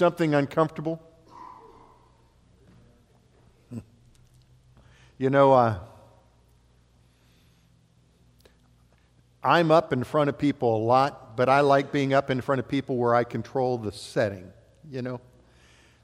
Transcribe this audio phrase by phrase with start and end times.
[0.00, 0.98] something uncomfortable?
[5.18, 5.78] You know, uh,
[9.44, 12.60] I'm up in front of people a lot, but I like being up in front
[12.60, 14.50] of people where I control the setting,
[14.90, 15.20] you know?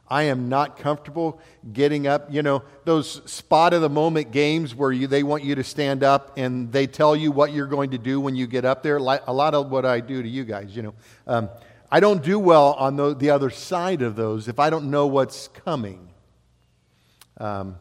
[0.06, 1.40] I am not comfortable
[1.72, 2.30] getting up.
[2.30, 6.04] You know, those spot of the moment games where you, they want you to stand
[6.04, 8.98] up and they tell you what you're going to do when you get up there.
[8.98, 10.94] A lot of what I do to you guys, you know.
[11.26, 11.48] Um,
[11.90, 15.06] I don't do well on the, the, other side of those if I don't know
[15.06, 16.08] what's coming.
[17.38, 17.76] Um,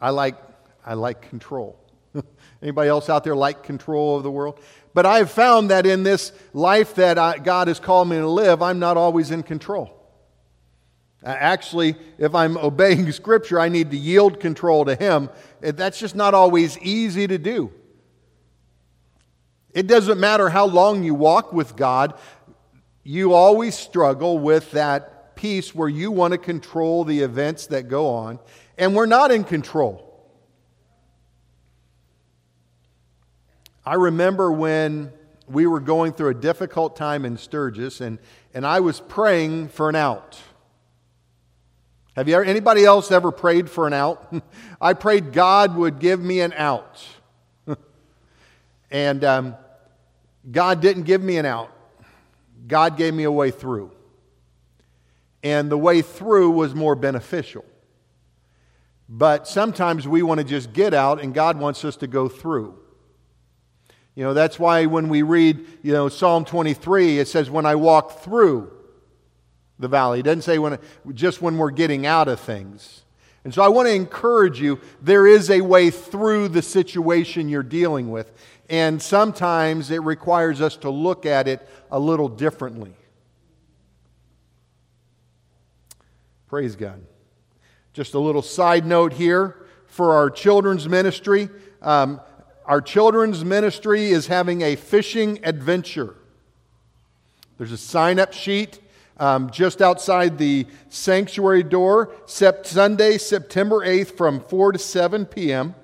[0.00, 0.36] I like
[0.84, 1.78] I like control.
[2.62, 4.60] Anybody else out there like control of the world?
[4.92, 8.62] But I've found that in this life that I, God has called me to live,
[8.62, 9.90] I'm not always in control.
[11.24, 15.30] Actually, if I'm obeying Scripture, I need to yield control to Him.
[15.60, 17.72] That's just not always easy to do.
[19.72, 22.14] It doesn't matter how long you walk with God,
[23.04, 28.08] you always struggle with that piece where you want to control the events that go
[28.08, 28.38] on,
[28.78, 30.10] and we're not in control.
[33.86, 35.12] I remember when
[35.46, 38.18] we were going through a difficult time in Sturgis, and,
[38.54, 40.40] and I was praying for an out.
[42.16, 44.32] Have you ever, anybody else ever prayed for an out?
[44.80, 47.04] I prayed God would give me an out.
[48.90, 49.56] and um,
[50.50, 51.70] God didn't give me an out,
[52.66, 53.92] God gave me a way through.
[55.42, 57.64] And the way through was more beneficial.
[59.08, 62.78] But sometimes we want to just get out, and God wants us to go through.
[64.14, 67.74] You know, that's why when we read, you know, Psalm 23, it says, When I
[67.74, 68.74] walk through
[69.78, 70.20] the valley.
[70.20, 70.78] It doesn't say when,
[71.12, 73.03] just when we're getting out of things.
[73.44, 77.62] And so I want to encourage you there is a way through the situation you're
[77.62, 78.32] dealing with.
[78.70, 82.94] And sometimes it requires us to look at it a little differently.
[86.48, 87.02] Praise God.
[87.92, 91.50] Just a little side note here for our children's ministry.
[91.82, 92.20] Um,
[92.64, 96.16] our children's ministry is having a fishing adventure.
[97.58, 98.80] There's a sign up sheet
[99.18, 105.74] um, just outside the sanctuary door, sept- Sunday, September 8th from 4 to 7 p.m.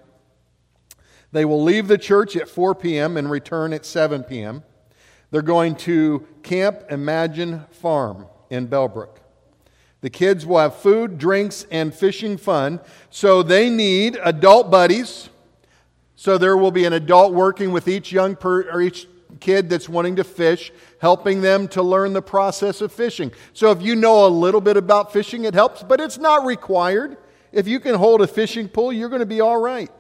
[1.32, 3.16] They will leave the church at 4 p.m.
[3.16, 4.64] and return at 7 p.m.
[5.30, 9.18] They're going to Camp Imagine Farm in Bellbrook.
[10.00, 12.80] The kids will have food, drinks, and fishing fun,
[13.10, 15.28] so they need adult buddies
[16.20, 19.08] so there will be an adult working with each young per, or each
[19.41, 23.33] kid that's wanting to fish, helping them to learn the process of fishing.
[23.53, 27.17] So if you know a little bit about fishing, it helps, but it's not required.
[27.53, 29.91] If you can hold a fishing pole, you're going to be all right.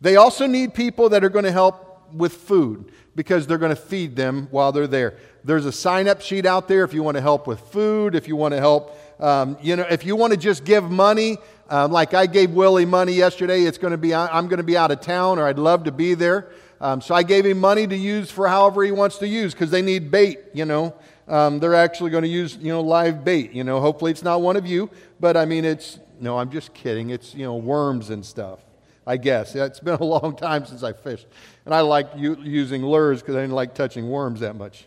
[0.00, 3.80] They also need people that are going to help with food because they're going to
[3.80, 5.16] feed them while they're there.
[5.44, 8.28] There's a sign up sheet out there if you want to help with food, if
[8.28, 11.38] you want to help, um, you know, if you want to just give money
[11.68, 14.76] um, like I gave Willie money yesterday, it's going to be I'm going to be
[14.76, 16.50] out of town, or I'd love to be there.
[16.80, 19.70] Um, so I gave him money to use for however he wants to use because
[19.70, 20.40] they need bait.
[20.52, 20.94] You know,
[21.28, 23.52] um, they're actually going to use you know live bait.
[23.52, 26.74] You know, hopefully it's not one of you, but I mean it's no, I'm just
[26.74, 27.10] kidding.
[27.10, 28.60] It's you know worms and stuff.
[29.06, 31.26] I guess it's been a long time since I fished,
[31.64, 34.86] and I like u- using lures because I didn't like touching worms that much.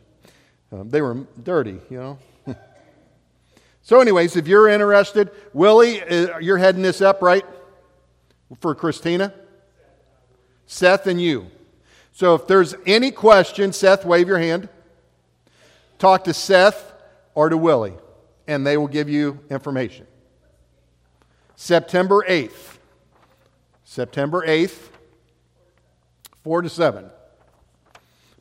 [0.72, 2.20] Um, they were dirty, you know.
[3.82, 7.44] So, anyways, if you're interested, Willie, uh, you're heading this up, right?
[8.60, 9.34] For Christina?
[10.68, 11.48] Seth and you.
[12.12, 14.70] So, if there's any question, Seth, wave your hand.
[15.97, 16.94] Talk to Seth
[17.36, 17.96] or to Willie,
[18.47, 20.08] and they will give you information.
[21.56, 22.78] September 8th.
[23.90, 24.90] September 8th,
[26.44, 27.09] 4 to 7.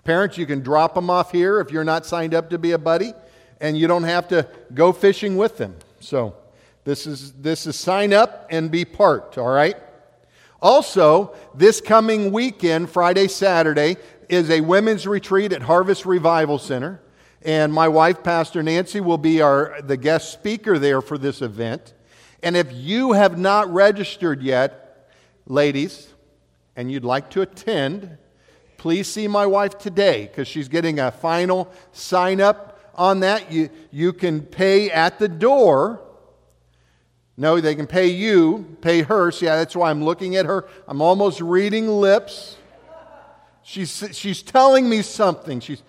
[0.04, 2.78] Parents, you can drop them off here if you're not signed up to be a
[2.78, 3.14] buddy
[3.60, 5.74] and you don't have to go fishing with them.
[6.00, 6.36] So
[6.84, 9.76] this is this is sign up and be part, all right?
[10.60, 13.96] Also, this coming weekend, Friday, Saturday,
[14.28, 17.00] is a women's retreat at Harvest Revival Center.
[17.42, 21.94] And my wife, Pastor Nancy, will be our, the guest speaker there for this event.
[22.42, 25.08] And if you have not registered yet,
[25.46, 26.08] ladies,
[26.76, 28.18] and you'd like to attend,
[28.76, 33.50] please see my wife today because she's getting a final sign up on that.
[33.52, 36.02] You, you can pay at the door.
[37.40, 39.30] No, they can pay you, pay her.
[39.30, 40.66] See, that's why I'm looking at her.
[40.88, 42.56] I'm almost reading lips.
[43.62, 45.60] She's, she's telling me something.
[45.60, 45.84] She's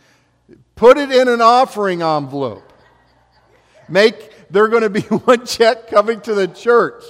[0.75, 2.71] put it in an offering envelope.
[3.89, 7.03] Make they're going to be one check coming to the church.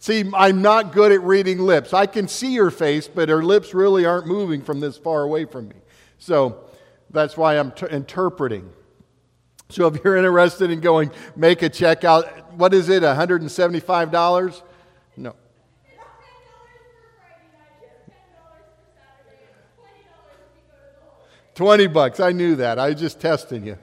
[0.00, 1.94] See, I'm not good at reading lips.
[1.94, 5.44] I can see her face, but her lips really aren't moving from this far away
[5.44, 5.76] from me.
[6.18, 6.64] So
[7.10, 8.70] that's why I'm t- interpreting.
[9.68, 12.43] So if you're interested in going, make a check out.
[12.56, 14.62] What is it, $175?
[15.16, 15.34] No.
[21.54, 22.20] 20 bucks.
[22.20, 22.78] I knew that.
[22.78, 23.78] I was just testing you.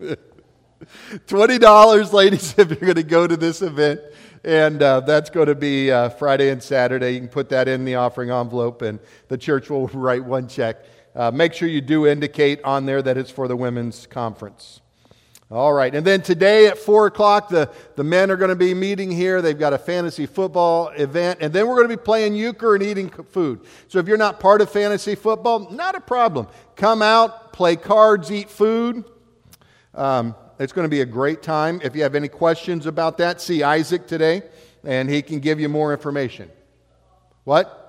[1.26, 4.00] $20, ladies, if you're going to go to this event.
[4.44, 7.14] And uh, that's going to be uh, Friday and Saturday.
[7.14, 10.84] You can put that in the offering envelope, and the church will write one check.
[11.14, 14.80] Uh, make sure you do indicate on there that it's for the women's conference.
[15.50, 15.94] All right.
[15.94, 19.40] And then today at 4 o'clock, the, the men are going to be meeting here.
[19.40, 21.38] They've got a fantasy football event.
[21.40, 23.60] And then we're going to be playing euchre and eating food.
[23.88, 26.48] So if you're not part of fantasy football, not a problem.
[26.76, 29.04] Come out, play cards, eat food.
[29.94, 31.80] Um, it's going to be a great time.
[31.82, 34.42] If you have any questions about that, see Isaac today,
[34.84, 36.50] and he can give you more information.
[37.44, 37.87] What?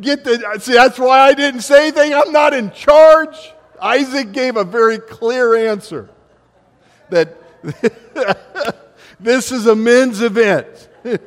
[0.00, 0.72] Get the see.
[0.74, 2.14] That's why I didn't say anything.
[2.14, 3.36] I'm not in charge.
[3.80, 6.08] Isaac gave a very clear answer
[7.10, 7.36] that
[9.20, 10.88] this is a men's event.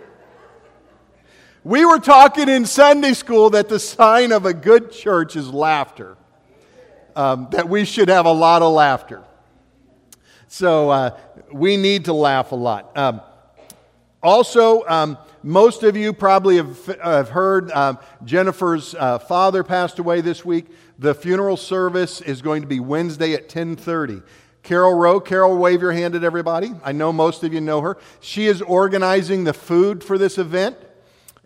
[1.63, 6.17] we were talking in Sunday school that the sign of a good church is laughter.
[7.15, 9.23] Um, that we should have a lot of laughter.
[10.47, 11.17] So uh,
[11.51, 12.97] we need to laugh a lot.
[12.97, 13.21] Um,
[14.21, 20.21] also, um, most of you probably have, have heard um, Jennifer's uh, father passed away
[20.21, 20.65] this week.
[20.97, 24.21] The funeral service is going to be Wednesday at 1030.
[24.61, 26.71] Carol Rowe, Carol, wave your hand at everybody.
[26.83, 27.97] I know most of you know her.
[28.19, 30.77] She is organizing the food for this event.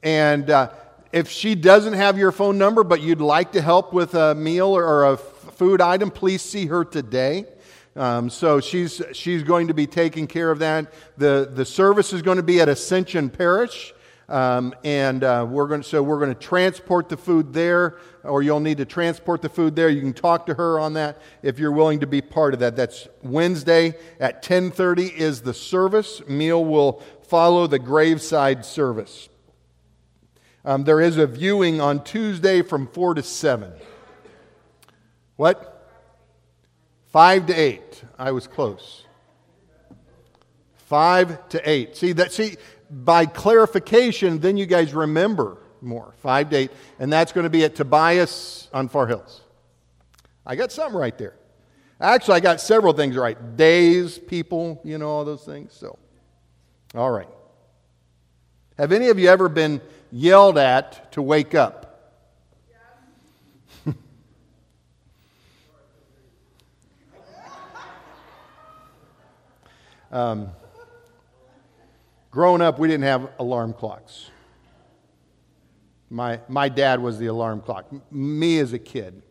[0.01, 0.71] And uh,
[1.11, 4.75] if she doesn't have your phone number, but you'd like to help with a meal
[4.75, 7.45] or, or a food item, please see her today.
[7.95, 10.91] Um, so she's, she's going to be taking care of that.
[11.17, 13.93] The, the service is going to be at Ascension Parish.
[14.29, 18.41] Um, and uh, we're going to, so we're going to transport the food there, or
[18.41, 19.89] you'll need to transport the food there.
[19.89, 22.75] You can talk to her on that if you're willing to be part of that.
[22.75, 26.25] That's Wednesday at 10:30 is the service.
[26.27, 29.27] Meal will follow the graveside service.
[30.65, 33.73] Um, there is a viewing on Tuesday from four to seven.
[35.35, 35.72] What?
[37.13, 38.03] Five to eight.
[38.17, 39.05] I was close.
[40.73, 41.95] Five to eight.
[41.95, 42.31] See that?
[42.31, 42.57] See,
[42.89, 46.15] by clarification, then you guys remember more.
[46.17, 49.41] Five to eight, and that's going to be at Tobias on Far Hills.
[50.43, 51.35] I got something right there.
[52.01, 53.55] Actually, I got several things right.
[53.55, 55.71] Days, people, you know, all those things.
[55.73, 55.99] So,
[56.95, 57.29] all right.
[58.79, 59.81] Have any of you ever been
[60.11, 61.92] yelled at to wake up?
[70.13, 70.51] Um,
[72.29, 74.29] growing up, we didn't have alarm clocks.
[76.11, 79.23] My, my dad was the alarm clock, me as a kid.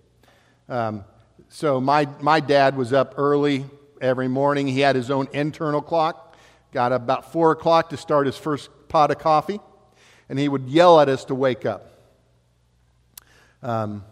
[0.69, 1.05] Um,
[1.49, 3.65] so my, my dad was up early
[4.01, 4.67] every morning.
[4.67, 6.37] He had his own internal clock,
[6.73, 9.61] got about 4 o'clock to start his first pot of coffee,
[10.29, 11.93] and he would yell at us to wake up.
[13.63, 14.03] Um,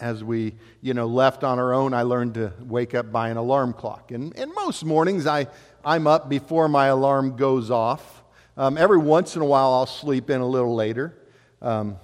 [0.00, 3.36] as we, you know, left on our own, I learned to wake up by an
[3.36, 4.10] alarm clock.
[4.10, 5.48] And, and most mornings, I,
[5.86, 8.24] I'm up before my alarm goes off.
[8.56, 11.16] Um, every once in a while, I'll sleep in a little later.
[11.62, 11.98] Um,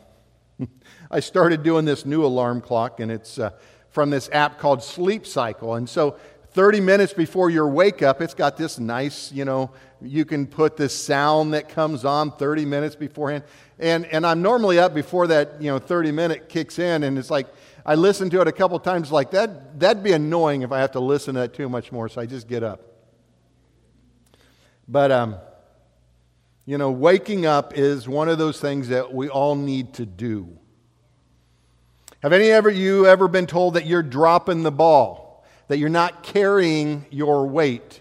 [1.10, 3.50] I started doing this new alarm clock, and it's uh,
[3.90, 5.74] from this app called Sleep Cycle.
[5.74, 6.16] And so,
[6.52, 10.76] 30 minutes before your wake up, it's got this nice, you know, you can put
[10.76, 13.42] this sound that comes on 30 minutes beforehand.
[13.80, 17.30] And, and I'm normally up before that, you know, 30 minute kicks in, and it's
[17.30, 17.48] like,
[17.84, 19.80] I listen to it a couple times like that.
[19.80, 22.26] That'd be annoying if I have to listen to it too much more, so I
[22.26, 22.91] just get up.
[24.88, 25.36] But, um,
[26.64, 30.58] you know, waking up is one of those things that we all need to do.
[32.22, 36.22] Have any ever you ever been told that you're dropping the ball, that you're not
[36.22, 38.00] carrying your weight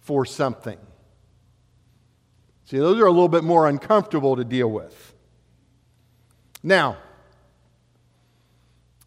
[0.00, 0.78] for something?
[2.64, 5.14] See, those are a little bit more uncomfortable to deal with.
[6.62, 6.98] Now,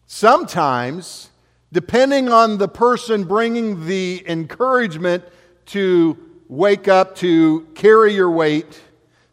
[0.06, 1.30] sometimes,
[1.72, 5.24] depending on the person bringing the encouragement
[5.66, 8.80] to wake up to carry your weight,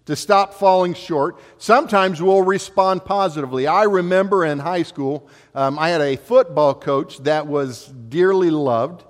[0.05, 1.39] to stop falling short.
[1.57, 3.67] Sometimes we'll respond positively.
[3.67, 9.03] I remember in high school, um, I had a football coach that was dearly loved.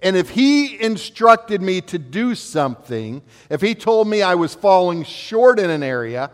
[0.00, 5.04] And if he instructed me to do something, if he told me I was falling
[5.04, 6.30] short in an area,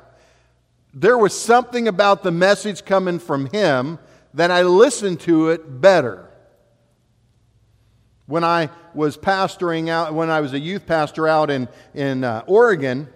[0.95, 3.99] there was something about the message coming from him
[4.35, 6.28] that I listened to it better.
[8.29, 12.45] When I was pastoring out, when I was a youth pastor out in, in uh,
[12.47, 13.09] Oregon,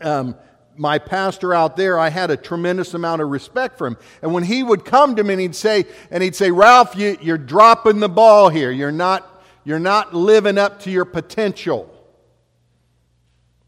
[0.00, 0.36] um,
[0.76, 3.96] my pastor out there, I had a tremendous amount of respect for him.
[4.22, 7.18] And when he would come to me and he'd say, and he'd say, Ralph, you,
[7.20, 8.70] you're dropping the ball here.
[8.70, 9.28] You're not,
[9.64, 11.92] you're not living up to your potential.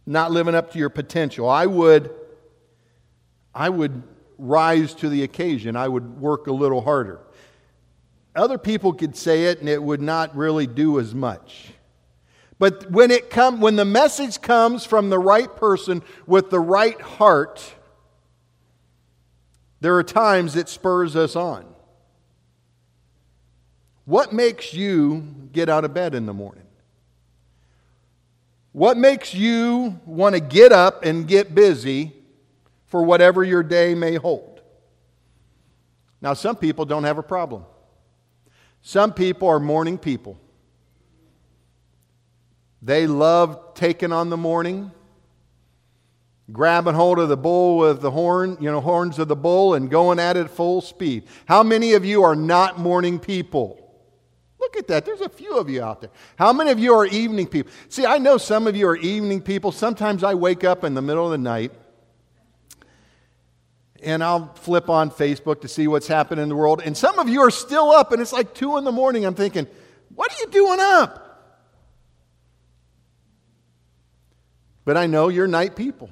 [0.07, 1.49] Not living up to your potential.
[1.49, 2.11] I would,
[3.53, 4.05] I would
[4.39, 5.75] rise to the occasion.
[5.75, 7.24] I would work a little harder.
[8.35, 11.73] Other people could say it and it would not really do as much.
[12.59, 17.01] But when it come, when the message comes from the right person with the right
[17.01, 17.75] heart,
[19.81, 21.67] there are times it spurs us on.
[24.05, 26.65] What makes you get out of bed in the morning?
[28.73, 32.13] What makes you want to get up and get busy
[32.87, 34.61] for whatever your day may hold?
[36.21, 37.65] Now, some people don't have a problem.
[38.87, 40.39] Some people are morning people.
[42.83, 44.91] They love taking on the morning,
[46.53, 49.91] grabbing hold of the bull with the horn, you know, horns of the bull and
[49.91, 51.25] going at it full speed.
[51.47, 53.81] How many of you are not morning people?
[54.61, 55.07] Look at that.
[55.07, 56.11] There's a few of you out there.
[56.37, 57.73] How many of you are evening people?
[57.89, 59.73] See, I know some of you are evening people.
[59.73, 61.73] Sometimes I wake up in the middle of the night
[64.05, 66.83] and I'll flip on Facebook to see what's happening in the world.
[66.85, 69.25] And some of you are still up and it's like 2 in the morning.
[69.25, 69.67] I'm thinking,
[70.15, 71.21] what are you doing up?
[74.85, 76.11] But I know you're night people.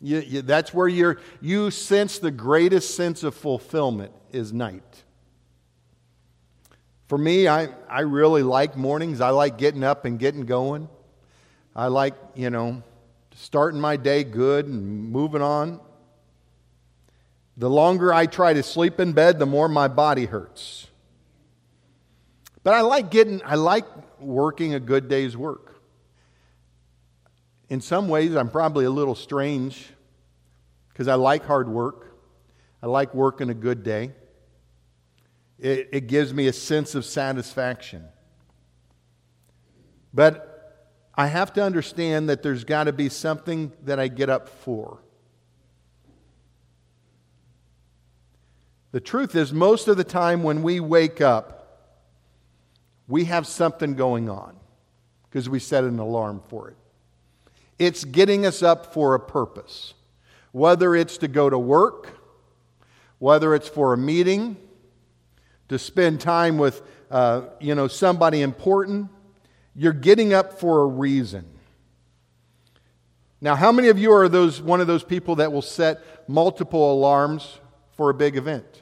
[0.00, 5.04] You, you, that's where you're, you sense the greatest sense of fulfillment is night.
[7.08, 9.20] For me, I, I really like mornings.
[9.20, 10.88] I like getting up and getting going.
[11.74, 12.82] I like, you know,
[13.34, 15.80] starting my day good and moving on.
[17.56, 20.86] The longer I try to sleep in bed, the more my body hurts.
[22.62, 23.84] But I like getting, I like
[24.20, 25.82] working a good day's work.
[27.68, 29.88] In some ways, I'm probably a little strange
[30.88, 32.16] because I like hard work.
[32.82, 34.12] I like working a good day.
[35.58, 38.04] It, it gives me a sense of satisfaction.
[40.12, 40.48] But
[41.14, 45.01] I have to understand that there's got to be something that I get up for.
[48.92, 51.62] The truth is, most of the time when we wake up,
[53.08, 54.54] we have something going on
[55.28, 56.76] because we set an alarm for it.
[57.78, 59.94] It's getting us up for a purpose,
[60.52, 62.18] whether it's to go to work,
[63.18, 64.56] whether it's for a meeting,
[65.68, 69.08] to spend time with uh, you know somebody important.
[69.74, 71.46] You're getting up for a reason.
[73.40, 76.92] Now, how many of you are those one of those people that will set multiple
[76.92, 77.58] alarms
[77.92, 78.81] for a big event?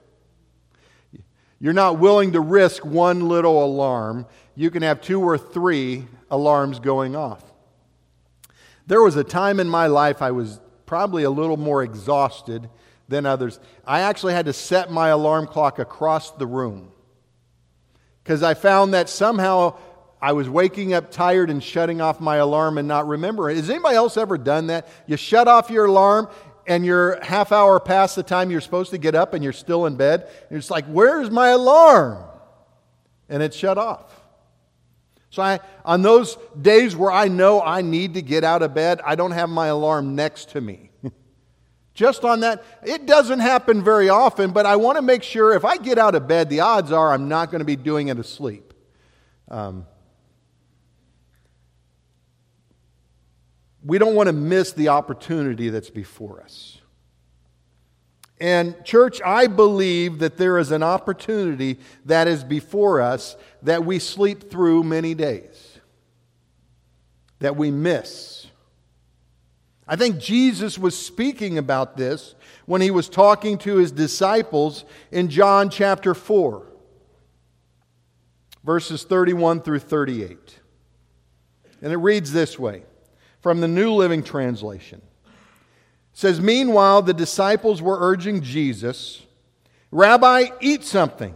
[1.60, 4.26] You're not willing to risk one little alarm.
[4.54, 7.44] You can have two or three alarms going off.
[8.86, 12.68] There was a time in my life I was probably a little more exhausted
[13.08, 13.60] than others.
[13.86, 16.90] I actually had to set my alarm clock across the room
[18.24, 19.76] because I found that somehow
[20.22, 23.56] I was waking up tired and shutting off my alarm and not remembering.
[23.56, 24.88] Has anybody else ever done that?
[25.06, 26.28] You shut off your alarm
[26.70, 29.86] and you're half hour past the time you're supposed to get up and you're still
[29.86, 30.28] in bed.
[30.48, 32.22] And it's like, where's my alarm?
[33.28, 34.22] And it's shut off.
[35.30, 39.00] So I, on those days where I know I need to get out of bed,
[39.04, 40.92] I don't have my alarm next to me.
[41.94, 45.64] Just on that, it doesn't happen very often, but I want to make sure if
[45.64, 48.18] I get out of bed, the odds are I'm not going to be doing it
[48.20, 48.74] asleep.
[49.48, 49.86] Um,
[53.84, 56.78] we don't want to miss the opportunity that's before us.
[58.40, 63.98] And, church, I believe that there is an opportunity that is before us that we
[63.98, 65.78] sleep through many days,
[67.40, 68.46] that we miss.
[69.86, 72.34] I think Jesus was speaking about this
[72.64, 76.66] when he was talking to his disciples in John chapter 4,
[78.64, 80.60] verses 31 through 38.
[81.82, 82.84] And it reads this way
[83.40, 85.02] from the New Living Translation
[86.12, 89.22] says, Meanwhile, the disciples were urging Jesus,
[89.90, 91.34] Rabbi, eat something.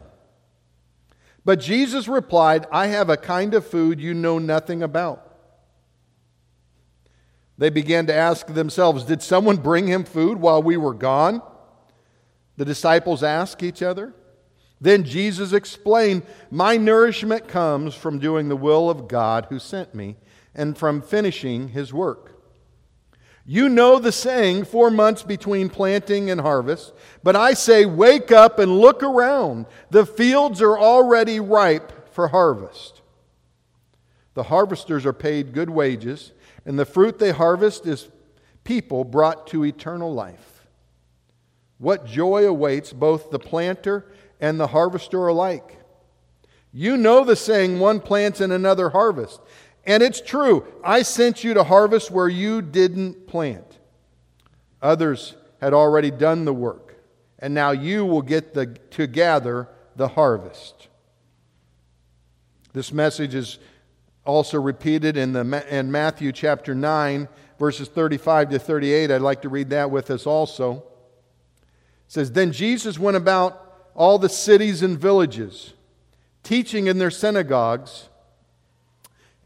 [1.45, 5.21] But Jesus replied, I have a kind of food you know nothing about.
[7.57, 11.43] They began to ask themselves, Did someone bring him food while we were gone?
[12.57, 14.15] The disciples asked each other.
[14.81, 20.17] Then Jesus explained, My nourishment comes from doing the will of God who sent me
[20.55, 22.35] and from finishing his work.
[23.47, 26.95] You know the saying, four months between planting and harvest.
[27.23, 29.67] But I say, wake up and look around.
[29.91, 33.03] The fields are already ripe for harvest.
[34.33, 36.33] The harvesters are paid good wages,
[36.65, 38.09] and the fruit they harvest is
[38.65, 40.67] people brought to eternal life.
[41.79, 44.07] What joy awaits both the planter
[44.41, 45.79] and the harvester alike.
[46.73, 49.39] You know the saying, one plants and another harvests.
[49.87, 50.67] And it's true.
[50.83, 53.79] I sent you to harvest where you didn't plant.
[54.81, 56.97] Others had already done the work,
[57.39, 60.89] and now you will get the, to gather the harvest.
[62.73, 63.59] This message is
[64.27, 69.11] also repeated in, the, in Matthew chapter 9, verses 35 to 38.
[69.11, 70.79] I'd like to read that with us also.
[70.79, 70.83] It
[72.09, 73.61] says, Then Jesus went about
[73.95, 75.75] all the cities and villages,
[76.43, 78.09] teaching in their synagogues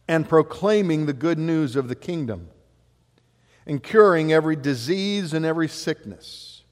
[0.08, 2.48] and proclaiming the good news of the kingdom
[3.66, 6.62] and curing every disease and every sickness.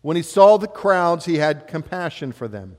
[0.00, 2.78] When he saw the crowds, he had compassion for them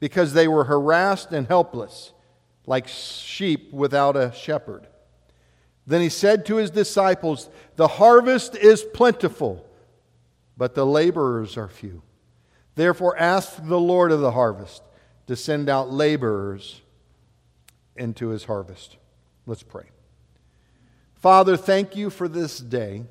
[0.00, 2.12] because they were harassed and helpless,
[2.66, 4.88] like sheep without a shepherd.
[5.86, 9.64] Then he said to his disciples, The harvest is plentiful,
[10.56, 12.02] but the laborers are few.
[12.74, 14.82] Therefore, ask the Lord of the harvest
[15.26, 16.80] to send out laborers
[17.96, 18.96] into his harvest.
[19.46, 19.86] Let's pray.
[21.14, 23.04] Father, thank you for this day,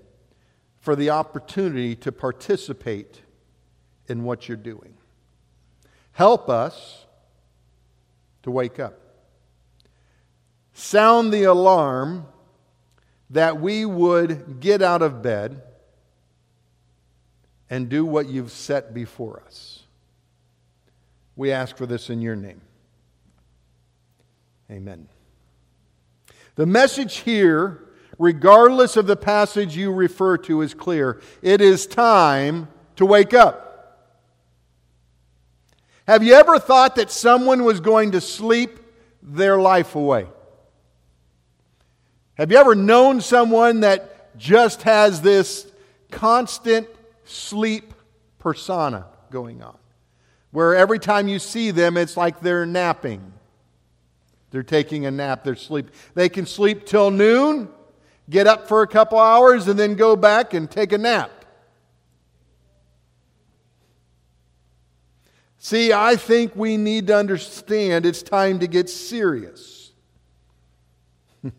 [0.79, 3.21] for the opportunity to participate
[4.07, 4.95] in what you're doing.
[6.13, 7.05] Help us
[8.43, 8.99] to wake up.
[10.73, 12.25] Sound the alarm
[13.29, 15.61] that we would get out of bed
[17.69, 19.83] and do what you've set before us.
[21.37, 22.61] We ask for this in your name.
[24.69, 25.07] Amen.
[26.55, 31.21] The message here, regardless of the passage you refer to, is clear.
[31.41, 32.67] It is time
[32.97, 33.69] to wake up.
[36.07, 38.79] Have you ever thought that someone was going to sleep
[39.21, 40.27] their life away?
[42.35, 45.71] Have you ever known someone that just has this
[46.09, 46.87] constant
[47.23, 47.93] sleep
[48.39, 49.77] persona going on?
[50.51, 53.31] Where every time you see them, it's like they're napping.
[54.51, 55.93] They're taking a nap, they're sleeping.
[56.13, 57.69] They can sleep till noon,
[58.29, 61.31] get up for a couple hours, and then go back and take a nap.
[65.63, 69.91] See, I think we need to understand it's time to get serious.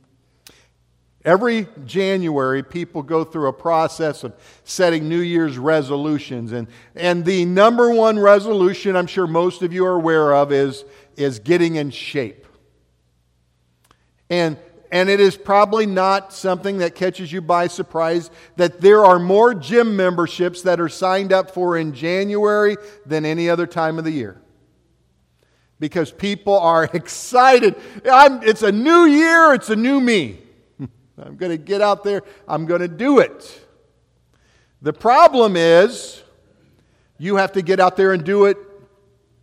[1.24, 6.50] Every January, people go through a process of setting New Year's resolutions.
[6.50, 10.84] And, and the number one resolution I'm sure most of you are aware of is,
[11.16, 12.41] is getting in shape.
[14.32, 14.56] And,
[14.90, 19.52] and it is probably not something that catches you by surprise that there are more
[19.52, 24.10] gym memberships that are signed up for in January than any other time of the
[24.10, 24.40] year.
[25.78, 27.76] Because people are excited.
[28.10, 30.38] I'm, it's a new year, it's a new me.
[31.18, 33.60] I'm going to get out there, I'm going to do it.
[34.80, 36.22] The problem is,
[37.18, 38.56] you have to get out there and do it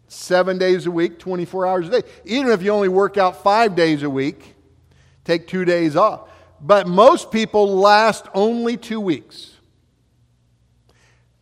[0.08, 2.08] seven days a week, 24 hours a day.
[2.26, 4.56] Even if you only work out five days a week,
[5.30, 6.28] take two days off.
[6.60, 9.56] But most people last only two weeks.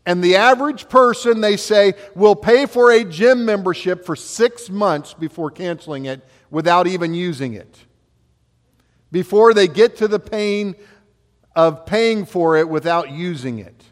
[0.06, 5.14] And the average person, they say, will pay for a gym membership for six months
[5.14, 7.78] before canceling it without even using it.
[9.12, 10.76] Before they get to the pain
[11.56, 13.84] of paying for it without using it.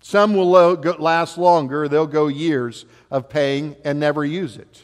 [0.00, 4.82] Some will last longer, they'll go years of paying and never use it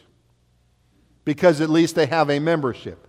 [1.25, 3.08] because at least they have a membership.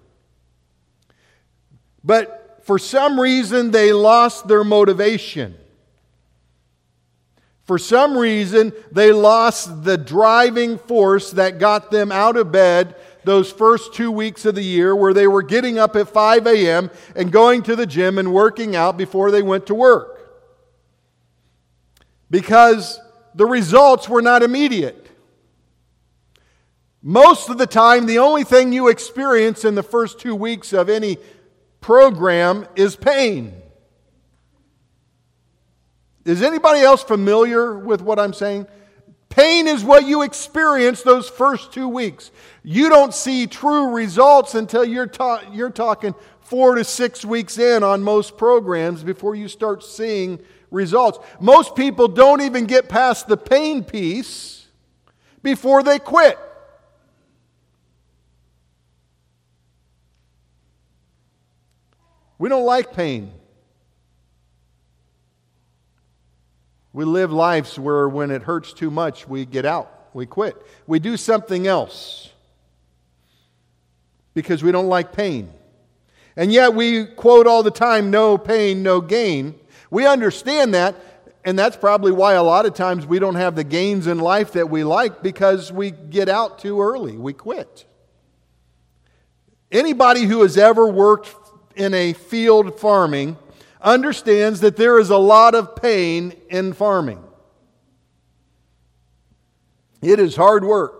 [2.04, 5.56] But for some reason, they lost their motivation.
[7.64, 13.52] For some reason, they lost the driving force that got them out of bed those
[13.52, 16.90] first two weeks of the year, where they were getting up at 5 a.m.
[17.16, 20.16] and going to the gym and working out before they went to work.
[22.32, 23.00] Because
[23.36, 25.08] the results were not immediate.
[27.02, 30.90] Most of the time, the only thing you experience in the first two weeks of
[30.90, 31.18] any
[31.82, 33.54] program is pain.
[36.26, 38.68] Is anybody else familiar with what I'm saying?
[39.30, 42.32] Pain is what you experience those first two weeks.
[42.64, 47.84] You don't see true results until you're, ta- you're talking four to six weeks in
[47.84, 50.40] on most programs before you start seeing
[50.72, 51.20] results.
[51.40, 54.68] Most people don't even get past the pain piece
[55.44, 56.38] before they quit.
[62.40, 63.32] We don't like pain.
[66.92, 70.56] We live lives where when it hurts too much, we get out, we quit.
[70.88, 72.32] We do something else
[74.34, 75.52] because we don't like pain.
[76.36, 79.60] And yet we quote all the time no pain, no gain.
[79.92, 80.96] We understand that,
[81.44, 84.54] and that's probably why a lot of times we don't have the gains in life
[84.54, 87.18] that we like because we get out too early.
[87.18, 87.86] We quit.
[89.72, 91.39] Anybody who has ever worked
[91.76, 93.38] in a field farming
[93.82, 97.24] understands that there is a lot of pain in farming.
[100.02, 101.00] It is hard work.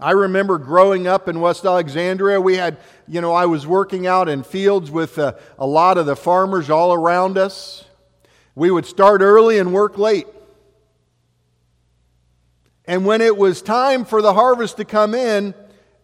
[0.00, 4.28] I remember growing up in West Alexandria, we had, you know, I was working out
[4.28, 7.84] in fields with a, uh, a lot of the farmers all around us.
[8.56, 10.26] We would start early and work late.
[12.86, 15.54] And when it was time for the harvest to come in,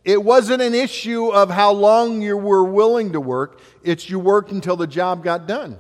[0.05, 4.51] it wasn't an issue of how long you were willing to work, it's you worked
[4.51, 5.79] until the job got done.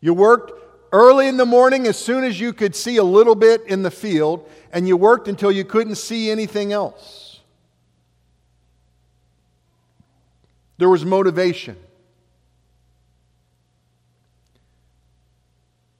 [0.00, 0.52] You worked
[0.92, 3.90] early in the morning as soon as you could see a little bit in the
[3.90, 7.40] field, and you worked until you couldn't see anything else.
[10.78, 11.76] There was motivation.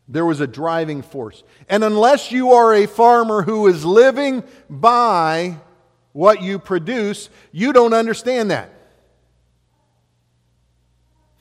[0.09, 1.43] There was a driving force.
[1.69, 5.57] And unless you are a farmer who is living by
[6.17, 8.73] what you produce, you don't understand that.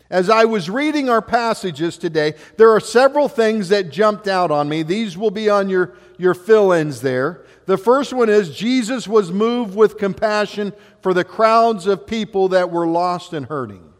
[0.09, 4.67] As I was reading our passages today, there are several things that jumped out on
[4.67, 4.83] me.
[4.83, 7.45] These will be on your, your fill ins there.
[7.67, 12.69] The first one is Jesus was moved with compassion for the crowds of people that
[12.69, 13.93] were lost and hurting.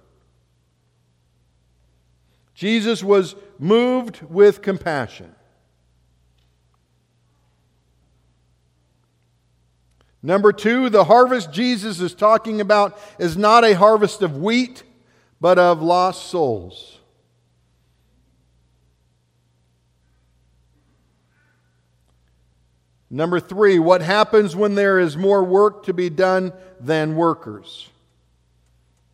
[2.54, 5.35] Jesus was moved with compassion.
[10.26, 14.82] Number two, the harvest Jesus is talking about is not a harvest of wheat,
[15.40, 16.98] but of lost souls.
[23.08, 27.88] Number three, what happens when there is more work to be done than workers?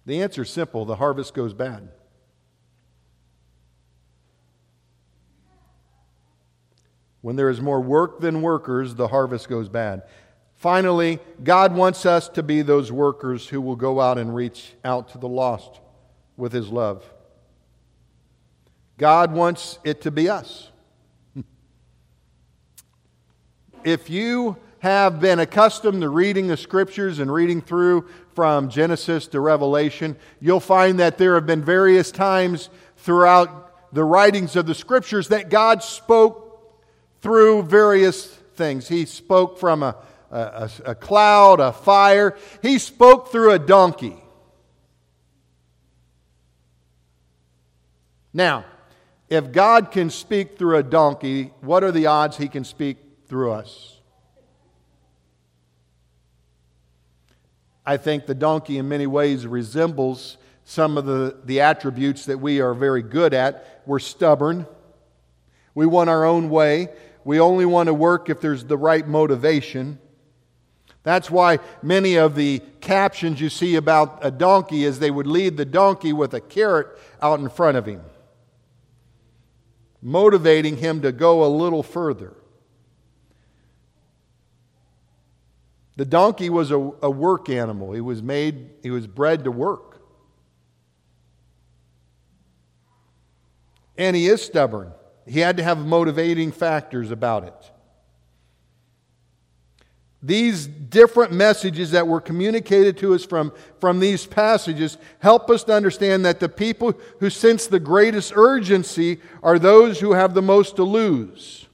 [0.05, 1.89] The answer is simple the harvest goes bad.
[7.19, 10.03] When there is more work than workers, the harvest goes bad.
[10.61, 15.09] Finally, God wants us to be those workers who will go out and reach out
[15.09, 15.79] to the lost
[16.37, 17.03] with His love.
[18.99, 20.69] God wants it to be us.
[23.83, 29.39] If you have been accustomed to reading the scriptures and reading through from Genesis to
[29.39, 35.29] Revelation, you'll find that there have been various times throughout the writings of the scriptures
[35.29, 36.71] that God spoke
[37.19, 38.87] through various things.
[38.87, 39.95] He spoke from a
[40.31, 42.37] a, a, cloud, a fire.
[42.61, 44.15] He spoke through a donkey.
[48.33, 48.65] Now,
[49.29, 53.51] if God can speak through a donkey, what are the odds he can speak through
[53.51, 53.97] us?
[57.85, 62.61] I think the donkey, in many ways, resembles some of the, the attributes that we
[62.61, 63.81] are very good at.
[63.85, 64.67] We're stubborn,
[65.73, 66.89] we want our own way,
[67.23, 69.99] we only want to work if there's the right motivation.
[71.03, 75.57] That's why many of the captions you see about a donkey is they would lead
[75.57, 76.87] the donkey with a carrot
[77.21, 78.01] out in front of him,
[80.01, 82.33] motivating him to go a little further.
[85.95, 87.93] The donkey was a, a work animal.
[87.93, 90.01] He was made, he was bred to work.
[93.97, 94.93] And he is stubborn.
[95.27, 97.70] He had to have motivating factors about it.
[100.23, 105.73] These different messages that were communicated to us from, from these passages help us to
[105.73, 110.75] understand that the people who sense the greatest urgency are those who have the most
[110.75, 111.67] to lose.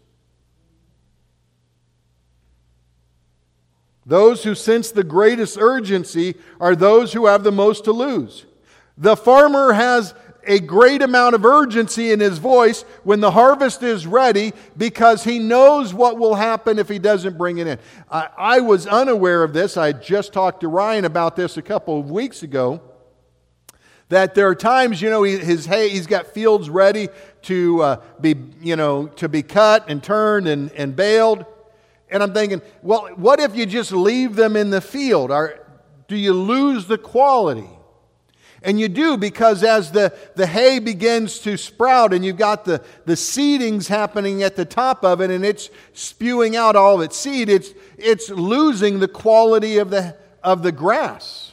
[4.06, 8.46] Those who sense the greatest urgency are those who have the most to lose.
[8.98, 10.14] The farmer has
[10.48, 15.38] a great amount of urgency in his voice when the harvest is ready because he
[15.38, 17.78] knows what will happen if he doesn't bring it in.
[18.10, 19.78] I, I was unaware of this.
[19.78, 22.82] I just talked to Ryan about this a couple of weeks ago.
[24.10, 27.10] That there are times, you know, he, his hay, he's got fields ready
[27.44, 31.46] to uh, be, you know, to be cut and turned and, and baled.
[32.10, 35.30] And I'm thinking, well, what if you just leave them in the field?
[35.30, 35.60] Are,
[36.08, 37.68] do you lose the quality?
[38.64, 42.84] And you do because as the, the hay begins to sprout and you've got the,
[43.06, 47.16] the seedings happening at the top of it and it's spewing out all of its
[47.16, 51.52] seed, it's, it's losing the quality of the, of the grass.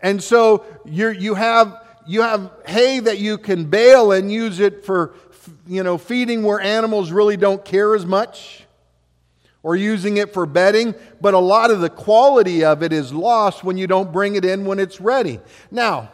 [0.00, 4.84] And so you you, have, you have hay that you can bale and use it
[4.84, 5.14] for
[5.66, 8.64] you know, feeding where animals really don't care as much.
[9.62, 13.64] Or using it for bedding, but a lot of the quality of it is lost
[13.64, 15.40] when you don't bring it in when it's ready.
[15.70, 16.12] Now,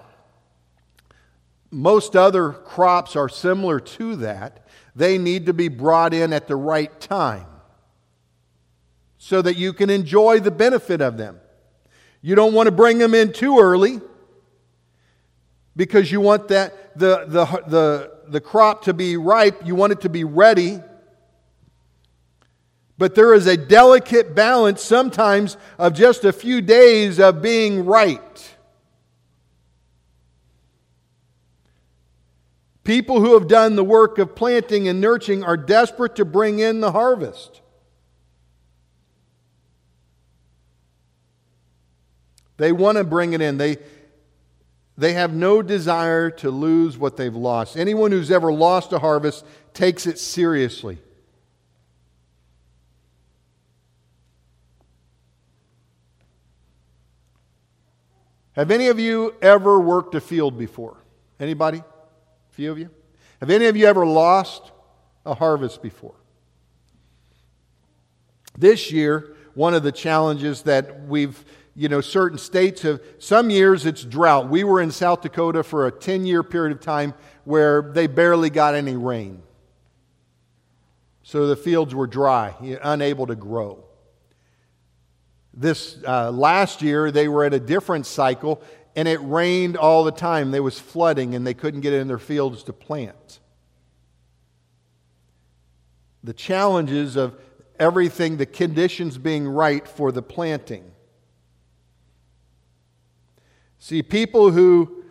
[1.71, 4.67] most other crops are similar to that.
[4.97, 7.47] They need to be brought in at the right time
[9.19, 11.41] so that you can enjoy the benefit of them.
[12.23, 14.01] You don't want to bring them in too early
[15.77, 20.01] because you want that the, the, the, the crop to be ripe, you want it
[20.03, 20.81] to be ready.
[22.97, 28.55] But there is a delicate balance sometimes of just a few days of being right.
[32.85, 36.81] People who have done the work of planting and nurturing are desperate to bring in
[36.81, 37.63] the harvest.
[42.59, 43.57] They want to bring it in.
[43.57, 43.79] They,
[44.97, 47.77] they have no desire to lose what they've lost.
[47.77, 50.99] Anyone who's ever lost a harvest takes it seriously.
[58.55, 60.97] Have any of you ever worked a field before?
[61.41, 61.79] Anybody?
[61.79, 62.91] A few of you?
[63.41, 64.71] Have any of you ever lost
[65.27, 66.15] a harvest before?
[68.57, 73.87] This year, one of the challenges that we've, you know, certain states have, some years
[73.87, 74.49] it's drought.
[74.49, 77.15] We were in South Dakota for a 10 year period of time
[77.45, 79.43] where they barely got any rain.
[81.25, 83.85] So the fields were dry, unable to grow.
[85.57, 88.61] This uh, last year, they were at a different cycle,
[88.97, 90.51] and it rained all the time.
[90.51, 93.41] There was flooding, and they couldn't get in their fields to plant.
[96.25, 97.39] The challenges of
[97.79, 100.91] everything, the conditions being right for the planting.
[103.79, 105.04] See, people who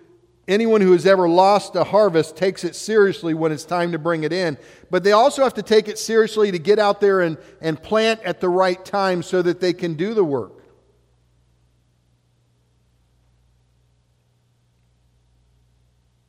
[0.45, 4.23] Anyone who has ever lost a harvest takes it seriously when it's time to bring
[4.23, 4.57] it in.
[4.91, 8.19] But they also have to take it seriously to get out there and, and plant
[8.23, 10.63] at the right time so that they can do the work.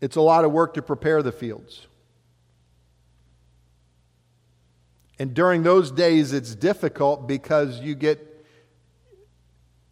[0.01, 1.87] It's a lot of work to prepare the fields.
[5.19, 8.47] And during those days, it's difficult because you get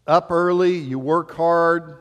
[0.07, 1.97] up early, you work hard,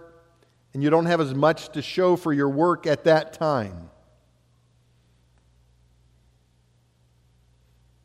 [0.74, 3.90] and you don't have as much to show for your work at that time.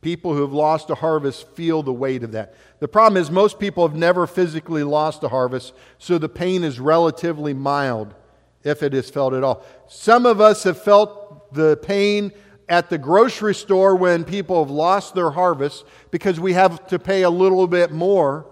[0.00, 2.55] People who have lost a harvest feel the weight of that.
[2.79, 6.79] The problem is, most people have never physically lost a harvest, so the pain is
[6.79, 8.14] relatively mild
[8.62, 9.64] if it is felt at all.
[9.88, 12.33] Some of us have felt the pain
[12.68, 17.22] at the grocery store when people have lost their harvest because we have to pay
[17.22, 18.46] a little bit more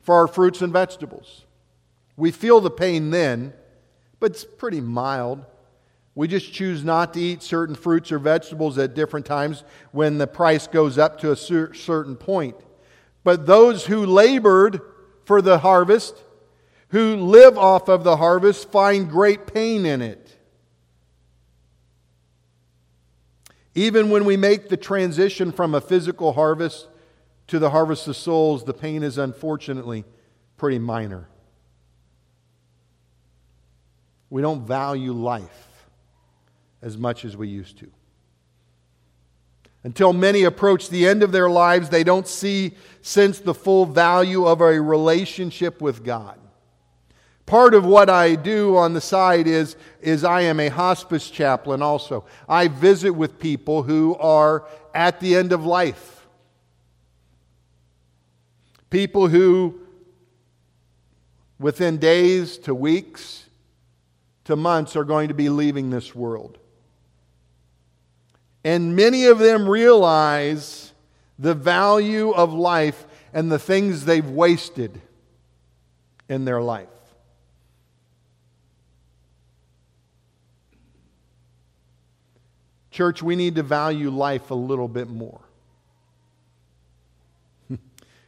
[0.00, 1.44] for our fruits and vegetables.
[2.18, 3.52] We feel the pain then,
[4.18, 5.46] but it's pretty mild.
[6.16, 10.26] We just choose not to eat certain fruits or vegetables at different times when the
[10.26, 12.56] price goes up to a certain point.
[13.22, 14.80] But those who labored
[15.26, 16.24] for the harvest,
[16.88, 20.36] who live off of the harvest, find great pain in it.
[23.76, 26.88] Even when we make the transition from a physical harvest
[27.46, 30.04] to the harvest of souls, the pain is unfortunately
[30.56, 31.28] pretty minor.
[34.30, 35.88] We don't value life
[36.82, 37.90] as much as we used to.
[39.84, 44.44] Until many approach the end of their lives, they don't see, sense the full value
[44.44, 46.38] of a relationship with God.
[47.46, 51.80] Part of what I do on the side is, is I am a hospice chaplain
[51.80, 52.26] also.
[52.46, 56.26] I visit with people who are at the end of life.
[58.90, 59.80] People who,
[61.58, 63.47] within days to weeks,
[64.48, 66.56] to months are going to be leaving this world.
[68.64, 70.94] And many of them realize
[71.38, 75.02] the value of life and the things they've wasted
[76.30, 76.88] in their life.
[82.90, 85.42] Church, we need to value life a little bit more.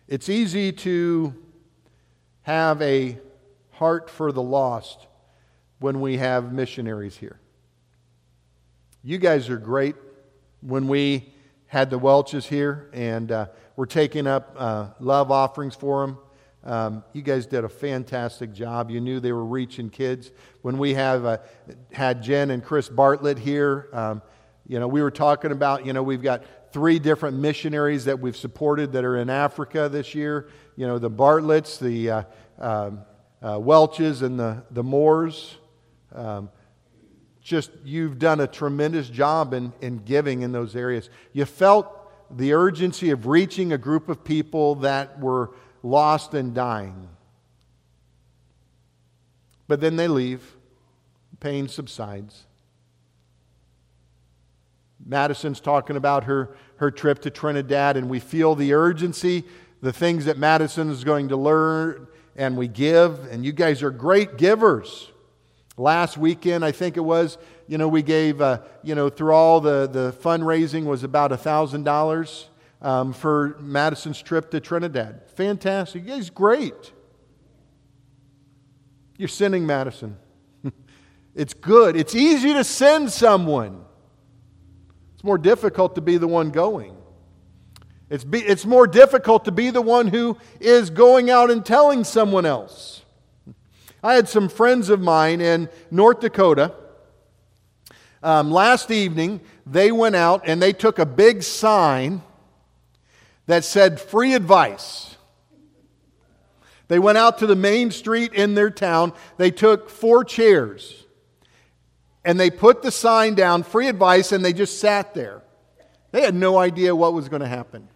[0.06, 1.34] it's easy to
[2.42, 3.16] have a
[3.70, 5.06] heart for the lost
[5.80, 7.40] when we have missionaries here.
[9.02, 9.96] You guys are great.
[10.60, 11.32] When we
[11.66, 16.18] had the Welches here and uh, we're taking up uh, love offerings for them,
[16.62, 18.90] um, you guys did a fantastic job.
[18.90, 20.30] You knew they were reaching kids.
[20.60, 21.38] When we have uh,
[21.92, 24.20] had Jen and Chris Bartlett here, um,
[24.66, 28.36] you know, we were talking about, you know, we've got three different missionaries that we've
[28.36, 30.48] supported that are in Africa this year.
[30.76, 32.22] You know, the Bartletts, the uh,
[32.58, 33.00] um,
[33.42, 35.56] uh, Welches, and the, the Moores.
[36.14, 36.50] Um,
[37.40, 41.10] just you've done a tremendous job in, in giving in those areas.
[41.32, 41.88] You felt
[42.36, 45.50] the urgency of reaching a group of people that were
[45.82, 47.08] lost and dying.
[49.66, 50.56] But then they leave,
[51.40, 52.44] pain subsides.
[55.04, 59.44] Madison's talking about her, her trip to Trinidad, and we feel the urgency,
[59.80, 63.26] the things that Madison is going to learn, and we give.
[63.30, 65.10] And you guys are great givers.
[65.80, 69.62] Last weekend, I think it was, you know, we gave, uh, you know, through all
[69.62, 72.44] the, the fundraising was about a $1,000
[72.82, 75.22] um, for Madison's trip to Trinidad.
[75.36, 76.06] Fantastic.
[76.06, 76.92] Guys, great.
[79.16, 80.18] You're sending Madison.
[81.34, 81.96] it's good.
[81.96, 83.82] It's easy to send someone.
[85.14, 86.94] It's more difficult to be the one going.
[88.10, 92.04] It's, be, it's more difficult to be the one who is going out and telling
[92.04, 92.99] someone else.
[94.02, 96.72] I had some friends of mine in North Dakota.
[98.22, 102.22] Um, last evening, they went out and they took a big sign
[103.46, 105.16] that said free advice.
[106.88, 109.12] They went out to the main street in their town.
[109.36, 111.04] They took four chairs
[112.24, 115.42] and they put the sign down, free advice, and they just sat there.
[116.12, 117.88] They had no idea what was going to happen.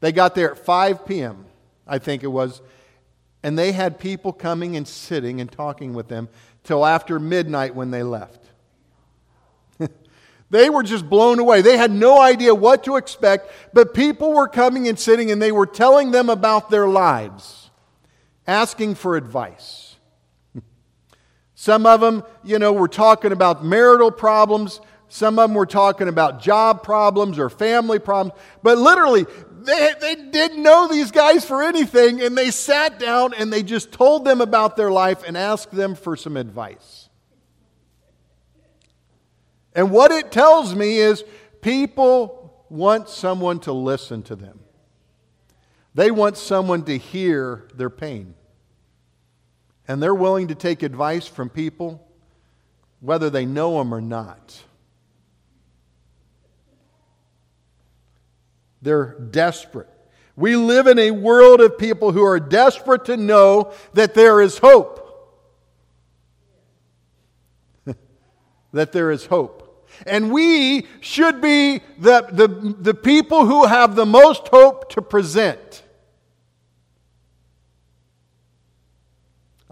[0.00, 1.46] They got there at 5 p.m.,
[1.86, 2.62] I think it was,
[3.44, 6.30] and they had people coming and sitting and talking with them
[6.64, 8.40] till after midnight when they left.
[10.50, 11.60] they were just blown away.
[11.60, 15.52] They had no idea what to expect, but people were coming and sitting and they
[15.52, 17.70] were telling them about their lives,
[18.46, 19.96] asking for advice.
[21.54, 24.80] Some of them, you know, were talking about marital problems.
[25.08, 28.40] Some of them were talking about job problems or family problems.
[28.62, 29.26] But literally,
[29.64, 33.92] they, they didn't know these guys for anything, and they sat down and they just
[33.92, 37.08] told them about their life and asked them for some advice.
[39.74, 41.24] And what it tells me is
[41.60, 44.60] people want someone to listen to them,
[45.94, 48.34] they want someone to hear their pain
[49.86, 52.06] and they're willing to take advice from people,
[53.00, 54.62] whether they know them or not.
[58.84, 59.88] They're desperate.
[60.36, 64.58] We live in a world of people who are desperate to know that there is
[64.58, 65.00] hope.
[68.72, 69.88] that there is hope.
[70.06, 72.46] And we should be the, the,
[72.78, 75.82] the people who have the most hope to present.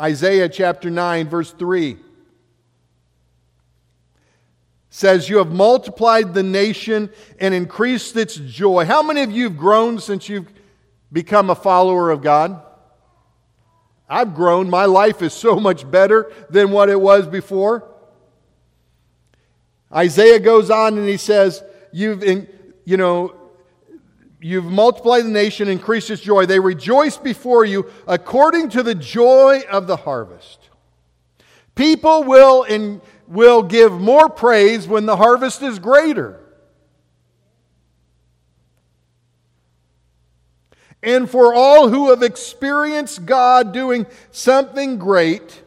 [0.00, 1.98] Isaiah chapter 9, verse 3
[4.94, 8.84] says, You have multiplied the nation and increased its joy.
[8.84, 10.52] How many of you have grown since you've
[11.10, 12.62] become a follower of God?
[14.08, 14.70] I've grown.
[14.70, 17.88] My life is so much better than what it was before.
[19.92, 22.22] Isaiah goes on and he says, You've,
[22.84, 23.34] you know,
[24.44, 26.46] You've multiplied the nation, increased its joy.
[26.46, 30.68] They rejoice before you according to the joy of the harvest.
[31.76, 36.38] People will, in, will give more praise when the harvest is greater.
[41.02, 45.62] And for all who have experienced God doing something great,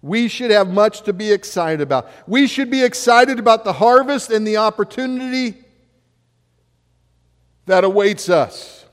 [0.00, 2.08] we should have much to be excited about.
[2.26, 5.54] We should be excited about the harvest and the opportunity
[7.66, 8.84] that awaits us.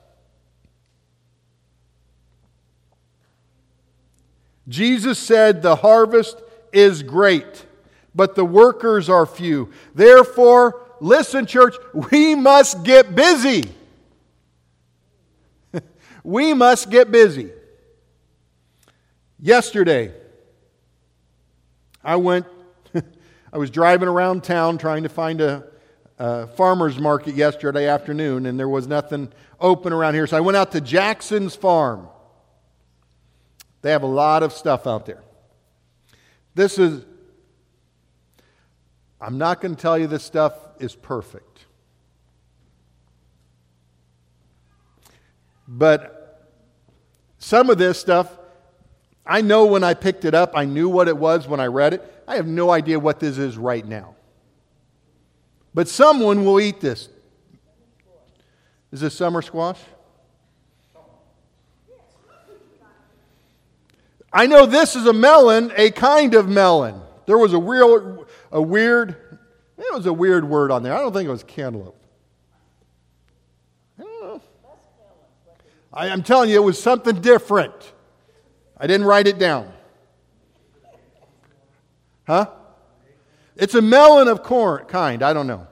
[4.67, 6.41] Jesus said, The harvest
[6.71, 7.65] is great,
[8.13, 9.71] but the workers are few.
[9.95, 11.75] Therefore, listen, church,
[12.11, 13.63] we must get busy.
[16.23, 17.51] we must get busy.
[19.39, 20.13] Yesterday,
[22.03, 22.45] I went,
[23.53, 25.65] I was driving around town trying to find a,
[26.21, 29.27] uh, farmer's market yesterday afternoon, and there was nothing
[29.59, 30.27] open around here.
[30.27, 32.07] So I went out to Jackson's Farm.
[33.81, 35.23] They have a lot of stuff out there.
[36.53, 37.03] This is,
[39.21, 41.65] I'm not going to tell you this stuff is perfect.
[45.67, 46.49] But
[47.37, 48.37] some of this stuff,
[49.25, 51.93] I know when I picked it up, I knew what it was when I read
[51.93, 52.23] it.
[52.27, 54.15] I have no idea what this is right now.
[55.73, 57.07] But someone will eat this.
[58.91, 59.79] Is this summer squash?
[64.33, 67.01] I know this is a melon, a kind of melon.
[67.25, 69.15] There was a real, a weird,
[69.77, 70.93] it was a weird word on there.
[70.93, 71.97] I don't think it was cantaloupe.
[75.93, 77.93] I, I'm telling you, it was something different.
[78.77, 79.71] I didn't write it down.
[82.25, 82.49] Huh?
[83.55, 85.21] It's a melon of corn kind.
[85.21, 85.67] I don't know.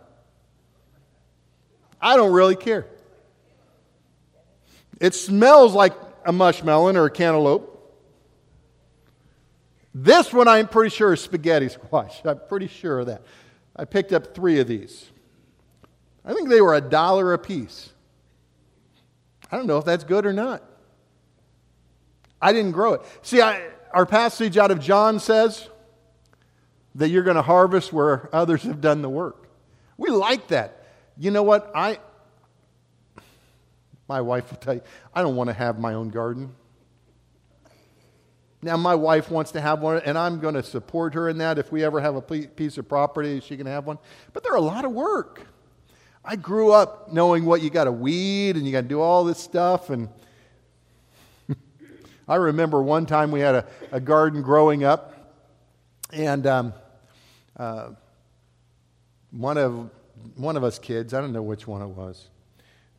[2.02, 2.86] I don't really care.
[5.00, 5.94] It smells like
[6.26, 7.79] a mushmelon or a cantaloupe.
[9.94, 12.22] This one I'm pretty sure is spaghetti squash.
[12.26, 13.24] I'm pretty sure of that.
[13.76, 15.10] I picked up three of these.
[16.26, 17.90] I think they were a dollar a piece.
[19.52, 20.64] I don't know if that's good or not.
[22.42, 23.02] I didn't grow it.
[23.22, 23.62] See, I,
[23.92, 25.68] our passage out of John says
[26.96, 29.50] that you're going to harvest where others have done the work.
[29.98, 30.86] We like that.
[31.18, 31.72] You know what?
[31.76, 32.00] I
[34.10, 34.82] my wife will tell you,
[35.14, 36.56] I don't want to have my own garden.
[38.62, 41.58] Now, my wife wants to have one, and I'm going to support her in that.
[41.58, 43.98] If we ever have a piece of property, she can have one.
[44.34, 45.48] But they're a lot of work.
[46.26, 49.24] I grew up knowing what you got to weed and you got to do all
[49.24, 49.90] this stuff.
[49.90, 50.10] And
[52.28, 55.38] I remember one time we had a, a garden growing up,
[56.12, 56.74] and um,
[57.56, 57.92] uh,
[59.32, 59.90] one of
[60.36, 62.28] one of us kids, I don't know which one it was,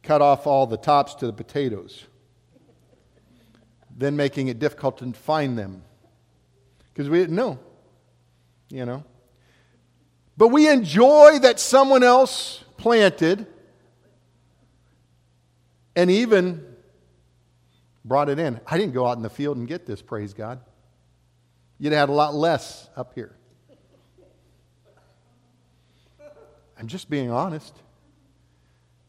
[0.02, 2.06] cut off all the tops to the potatoes,
[4.00, 5.82] then making it difficult to find them
[6.92, 7.58] because we didn't know,
[8.68, 9.04] you know.
[10.36, 13.46] But we enjoy that someone else planted
[15.94, 16.64] and even
[18.04, 18.58] brought it in.
[18.66, 20.60] I didn't go out in the field and get this, praise God.
[21.78, 23.36] You'd have had a lot less up here.
[26.78, 27.74] I'm just being honest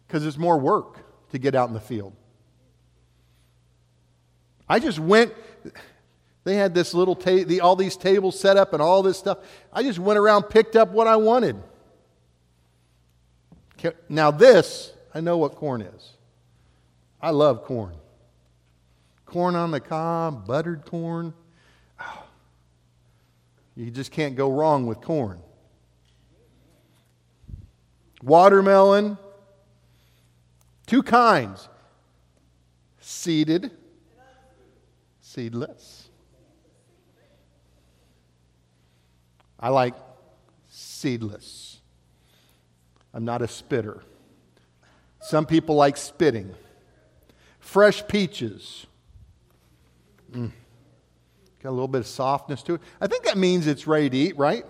[0.06, 0.98] because it's more work
[1.30, 2.14] to get out in the field.
[4.72, 5.34] I just went,
[6.46, 9.40] they had this little, ta- the, all these tables set up and all this stuff.
[9.74, 11.62] I just went around, picked up what I wanted.
[14.08, 16.14] Now, this, I know what corn is.
[17.22, 17.96] I love corn.
[19.26, 21.34] Corn on the cob, buttered corn.
[23.74, 25.40] You just can't go wrong with corn.
[28.22, 29.18] Watermelon,
[30.86, 31.70] Two kinds
[33.00, 33.72] seeded,
[35.32, 36.10] seedless.
[39.60, 39.94] I like
[40.68, 41.80] seedless.
[43.14, 44.02] I'm not a spitter.
[45.22, 46.54] Some people like spitting.
[47.60, 48.86] Fresh peaches.
[50.32, 50.52] Mm.
[51.62, 52.82] Got a little bit of softness to it.
[53.00, 54.66] I think that means it's ready to eat, right?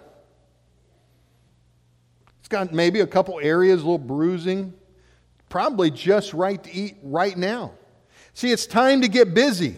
[2.39, 4.73] It's got maybe a couple areas, a little bruising
[5.49, 7.73] probably just right to eat right now.
[8.33, 9.77] See, it's time to get busy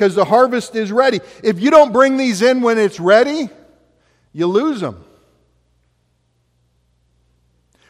[0.00, 1.20] because the harvest is ready.
[1.44, 3.50] If you don't bring these in when it's ready,
[4.32, 5.04] you lose them.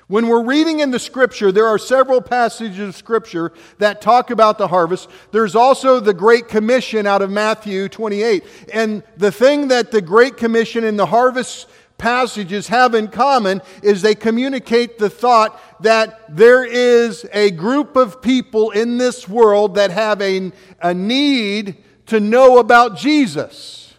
[0.08, 4.58] When we're reading in the scripture, there are several passages of scripture that talk about
[4.58, 5.08] the harvest.
[5.30, 8.42] There's also the Great Commission out of Matthew 28.
[8.74, 14.02] And the thing that the Great Commission and the harvest passages have in common is
[14.02, 19.92] they communicate the thought that there is a group of people in this world that
[19.92, 20.50] have a,
[20.82, 21.76] a need
[22.10, 23.94] to know about Jesus.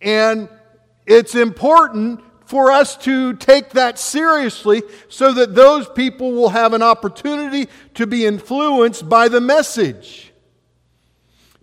[0.00, 0.48] And
[1.06, 6.82] it's important for us to take that seriously so that those people will have an
[6.82, 10.32] opportunity to be influenced by the message.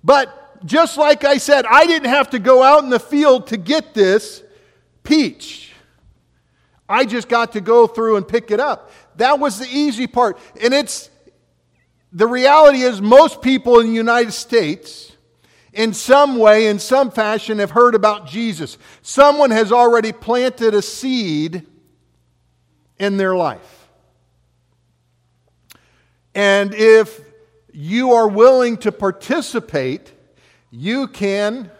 [0.03, 3.57] But just like I said, I didn't have to go out in the field to
[3.57, 4.43] get this
[5.03, 5.71] peach.
[6.87, 8.91] I just got to go through and pick it up.
[9.15, 10.37] That was the easy part.
[10.61, 11.09] And it's
[12.13, 15.11] the reality is, most people in the United States,
[15.73, 18.77] in some way, in some fashion, have heard about Jesus.
[19.01, 21.65] Someone has already planted a seed
[22.99, 23.87] in their life.
[26.35, 27.19] And if
[27.71, 30.11] you are willing to participate,
[30.69, 31.71] you can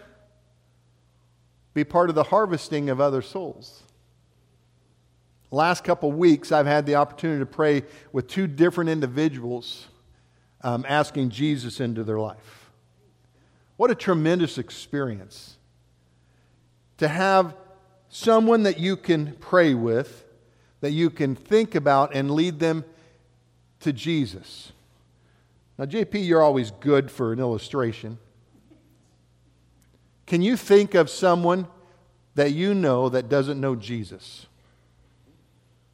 [1.75, 3.83] be part of the harvesting of other souls.
[5.51, 9.87] Last couple weeks, I've had the opportunity to pray with two different individuals
[10.63, 12.69] um, asking Jesus into their life.
[13.77, 15.57] What a tremendous experience
[16.97, 17.55] to have
[18.09, 20.25] someone that you can pray with,
[20.81, 22.85] that you can think about and lead them
[23.81, 24.71] to Jesus.
[25.77, 28.19] Now, JP, you're always good for an illustration.
[30.25, 31.67] Can you think of someone
[32.35, 34.45] that you know that doesn't know Jesus?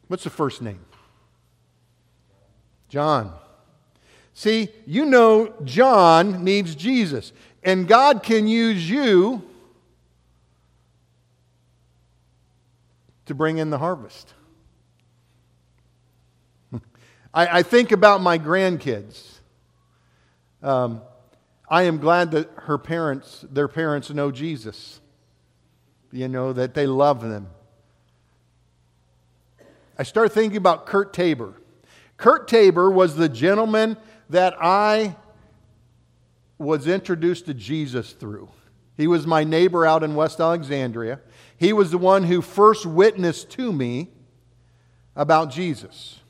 [0.08, 0.84] What's the first name?
[2.88, 3.32] John.
[4.34, 9.42] See, you know John needs Jesus, and God can use you
[13.26, 14.34] to bring in the harvest.
[17.34, 19.38] I, I, think about my grandkids.
[20.62, 21.02] Um,
[21.68, 25.00] I am glad that her parents, their parents know Jesus.
[26.12, 27.48] You know, that they love them.
[29.96, 31.54] I start thinking about Kurt Tabor.
[32.16, 33.96] Kurt Tabor was the gentleman
[34.30, 35.16] that I
[36.58, 38.48] was introduced to Jesus through.
[38.96, 41.20] He was my neighbor out in West Alexandria.
[41.56, 44.08] He was the one who first witnessed to me
[45.16, 46.20] about Jesus.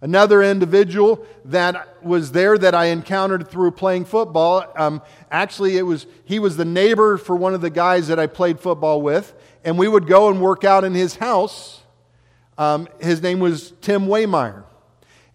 [0.00, 6.06] Another individual that was there that I encountered through playing football, um, actually, it was,
[6.24, 9.34] he was the neighbor for one of the guys that I played football with,
[9.64, 11.82] and we would go and work out in his house.
[12.56, 14.64] Um, his name was Tim Waymeyer.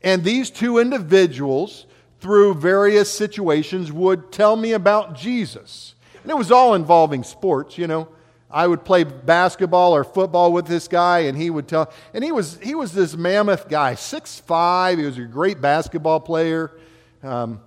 [0.04, 1.86] And these two individuals,
[2.20, 5.95] through various situations, would tell me about Jesus.
[6.22, 8.10] And it was all involving sports, you know.
[8.49, 11.91] I would play basketball or football with this guy, and he would tell.
[12.14, 14.99] And he was he was this mammoth guy, six five.
[14.99, 16.72] He was a great basketball player.
[17.24, 17.62] Um,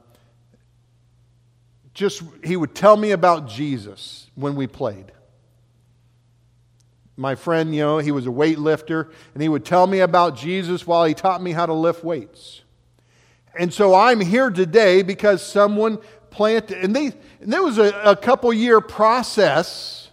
[1.93, 5.11] just he would tell me about Jesus when we played.
[7.17, 10.87] My friend, you know, he was a weightlifter, and he would tell me about Jesus
[10.87, 12.63] while he taught me how to lift weights.
[13.59, 15.99] And so I'm here today because someone
[16.31, 17.07] planted, and, they,
[17.41, 20.11] and there was a, a couple year process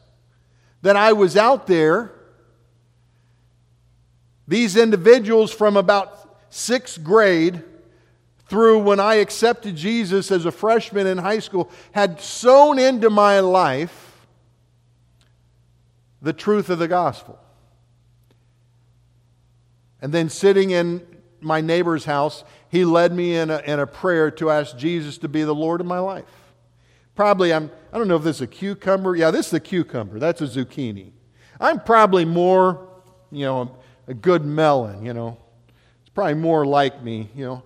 [0.82, 2.12] that I was out there,
[4.47, 7.64] these individuals from about sixth grade
[8.47, 13.39] through when I accepted Jesus as a freshman in high school had sown into my
[13.39, 14.12] life
[16.24, 17.38] the truth of the gospel.
[20.01, 21.05] And then sitting in
[21.41, 25.28] my neighbor's house, he led me in a, in a prayer to ask Jesus to
[25.28, 26.26] be the Lord of my life.
[27.15, 29.15] Probably, I'm, I don't know if this is a cucumber.
[29.15, 30.17] Yeah, this is a cucumber.
[30.17, 31.11] That's a zucchini.
[31.59, 32.88] I'm probably more,
[33.32, 35.38] you know, a good melon, you know.
[36.01, 37.63] It's probably more like me, you know.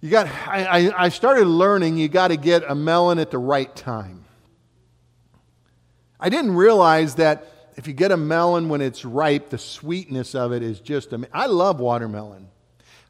[0.00, 3.74] You got, I, I started learning you got to get a melon at the right
[3.74, 4.19] time.
[6.20, 7.46] I didn't realize that
[7.76, 11.46] if you get a melon when it's ripe, the sweetness of it is just, I
[11.46, 12.48] love watermelon.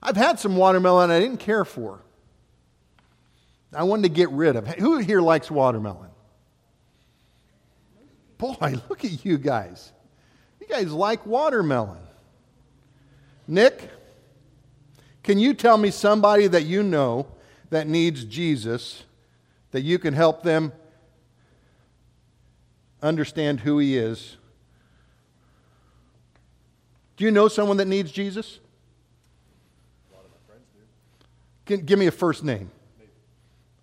[0.02, 2.00] I've had some watermelon I didn't care for.
[3.74, 4.66] I wanted to get rid of.
[4.66, 6.10] Who here likes watermelon?
[8.38, 8.56] Boy,
[8.88, 9.92] look at you guys.
[10.60, 11.98] You guys like watermelon.
[13.46, 13.90] Nick,
[15.22, 17.26] can you tell me somebody that you know
[17.70, 19.04] that needs Jesus
[19.72, 20.72] that you can help them
[23.02, 24.36] understand who he is?
[27.16, 28.60] Do you know someone that needs Jesus?
[31.66, 32.70] Can, give me a first name.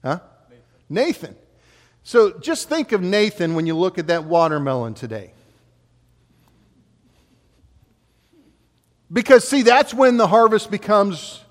[0.03, 0.19] Huh?
[0.49, 0.63] Nathan.
[0.89, 1.35] Nathan.
[2.03, 5.31] So just think of Nathan when you look at that watermelon today.
[9.11, 11.41] Because, see, that's when the harvest becomes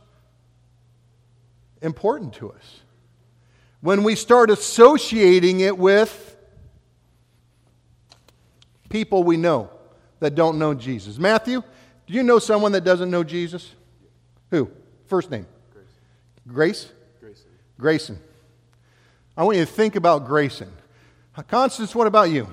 [1.80, 2.80] important to us.
[3.80, 6.35] When we start associating it with
[8.96, 9.68] people we know
[10.20, 11.18] that don't know Jesus.
[11.18, 11.62] Matthew,
[12.06, 13.74] do you know someone that doesn't know Jesus?
[14.50, 14.70] Who?
[15.04, 15.46] First name?
[15.70, 15.84] Grace.
[16.56, 16.92] Grace?
[17.20, 17.46] Grayson.
[17.78, 18.18] Grayson.
[19.36, 20.72] I want you to think about Grayson.
[21.46, 22.48] Constance, what about you?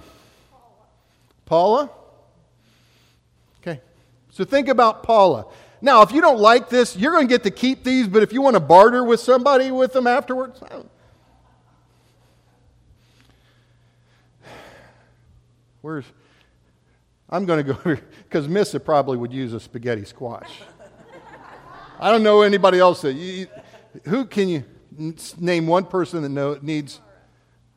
[1.46, 1.90] Paula?
[3.62, 3.80] Okay.
[4.32, 5.46] So think about Paula.
[5.82, 8.34] Now, if you don't like this, you're going to get to keep these, but if
[8.34, 10.62] you want to barter with somebody with them afterwards,
[15.82, 16.04] where's.
[17.34, 20.62] I'm going to go because Missa probably would use a spaghetti squash.
[22.00, 23.14] I don't know anybody else that.
[23.14, 23.48] You,
[24.06, 24.64] who can you.
[25.40, 27.00] Name one person that know, needs,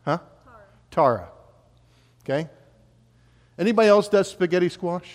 [0.04, 0.18] huh?
[0.44, 0.59] Tara.
[0.90, 1.28] Tara.
[2.22, 2.50] Okay.
[3.59, 5.11] Anybody else does spaghetti squash?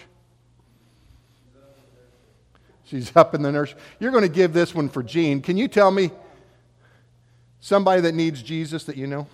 [2.85, 3.79] She's up in the nursery.
[3.99, 5.41] You're going to give this one for Jean.
[5.43, 6.09] Can you tell me
[7.59, 9.27] somebody that needs Jesus that you know?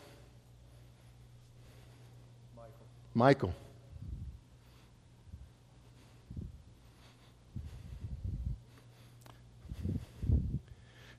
[2.54, 2.86] Michael.
[3.14, 3.56] Michael.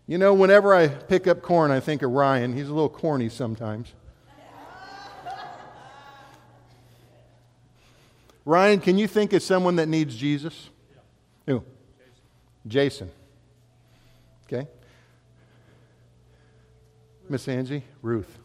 [0.09, 2.55] You know, whenever I pick up corn, I think of Ryan.
[2.55, 3.93] He's a little corny sometimes.
[8.47, 10.71] Ryan, can you think of someone that needs Jesus?
[11.47, 11.53] Yeah.
[11.53, 11.65] Who?
[12.67, 13.11] Jason.
[13.11, 13.11] Jason.
[14.47, 14.69] Okay.
[17.29, 17.85] Miss Angie?
[18.01, 18.39] Ruth.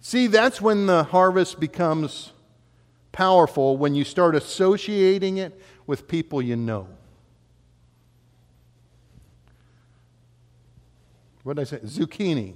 [0.00, 2.32] See, that's when the harvest becomes
[3.14, 6.88] powerful when you start associating it with people you know.
[11.44, 11.78] What did I say?
[11.78, 12.54] Zucchini.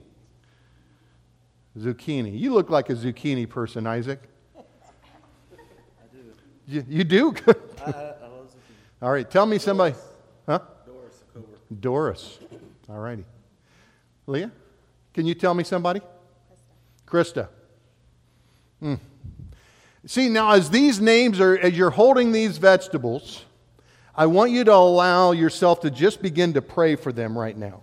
[1.78, 2.38] Zucchini.
[2.38, 4.20] You look like a zucchini person, Isaac.
[4.56, 4.62] I
[6.12, 6.18] do.
[6.66, 7.34] You, you do?
[7.46, 8.14] I, I, I
[9.00, 9.62] All right, tell me Doris.
[9.64, 9.94] somebody.
[10.46, 10.58] Huh?
[10.84, 11.22] Doris.
[11.80, 12.38] Doris.
[12.88, 13.24] All righty.
[14.26, 14.50] Leah,
[15.14, 16.00] can you tell me somebody?
[17.06, 17.46] Krista.
[17.46, 17.48] Krista.
[18.80, 18.94] Hmm.
[20.06, 23.44] See, now as these names are, as you're holding these vegetables,
[24.14, 27.82] I want you to allow yourself to just begin to pray for them right now.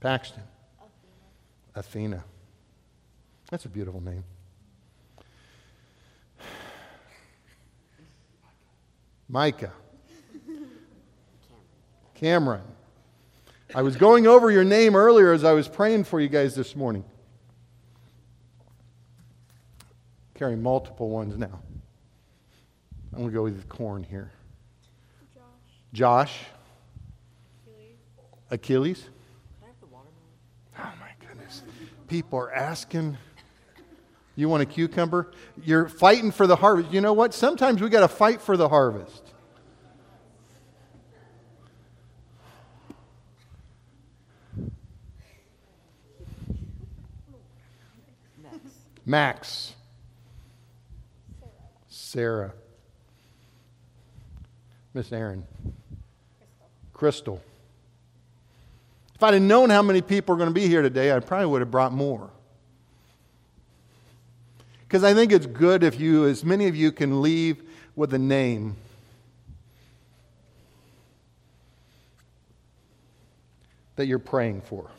[0.00, 0.42] Paxton.
[1.74, 2.24] Athena.
[3.50, 4.24] That's a beautiful name.
[9.28, 9.72] Micah.
[12.14, 12.62] Cameron.
[13.74, 16.74] I was going over your name earlier as I was praying for you guys this
[16.74, 17.04] morning.
[20.38, 21.60] Carrying multiple ones now.
[23.12, 24.30] I'm going to go with the corn here.
[25.92, 26.38] Josh.
[28.48, 29.08] Achilles.
[30.78, 31.64] Oh my goodness.
[32.06, 33.18] People are asking.
[34.36, 35.32] You want a cucumber?
[35.64, 36.92] You're fighting for the harvest.
[36.92, 37.34] You know what?
[37.34, 39.32] Sometimes we got to fight for the harvest.
[49.04, 49.74] Max.
[52.08, 52.54] Sarah.
[54.94, 55.44] Miss Aaron.
[56.94, 57.36] Crystal.
[57.36, 57.42] Crystal.
[59.14, 61.48] If I'd have known how many people are going to be here today, I probably
[61.48, 62.30] would have brought more.
[64.86, 67.62] Because I think it's good if you, as many of you, can leave
[67.94, 68.76] with a name.
[73.96, 74.90] That you're praying for.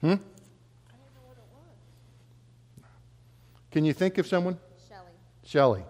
[0.00, 0.14] Hmm?
[3.72, 4.58] Can you think of someone?
[4.86, 5.12] Shelley.
[5.44, 5.84] Shelley.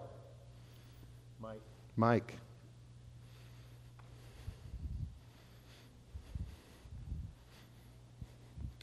[1.41, 1.61] Mike.
[1.97, 2.37] Mike.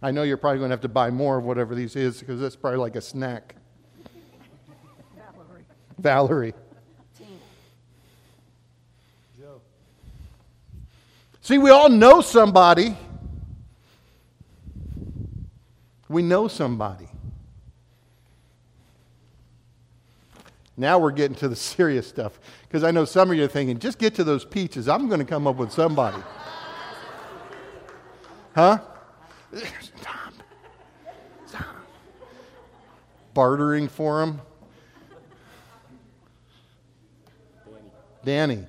[0.02, 2.40] I know you're probably going to have to buy more of whatever these is because
[2.40, 3.54] that's probably like a snack.
[5.16, 5.64] Valerie.
[5.98, 6.54] Valerie.
[7.16, 7.30] Tina.
[9.38, 9.60] Joe.
[11.40, 12.96] See, we all know somebody.
[16.08, 17.09] We know somebody.
[20.80, 23.78] Now we're getting to the serious stuff because I know some of you are thinking,
[23.78, 24.88] just get to those peaches.
[24.88, 26.18] I'm going to come up with somebody.
[28.52, 28.78] Huh?
[29.54, 30.32] Stop.
[31.46, 31.64] Stop.
[33.32, 34.40] Bartering for them.
[38.24, 38.56] Danny.
[38.56, 38.66] Danny.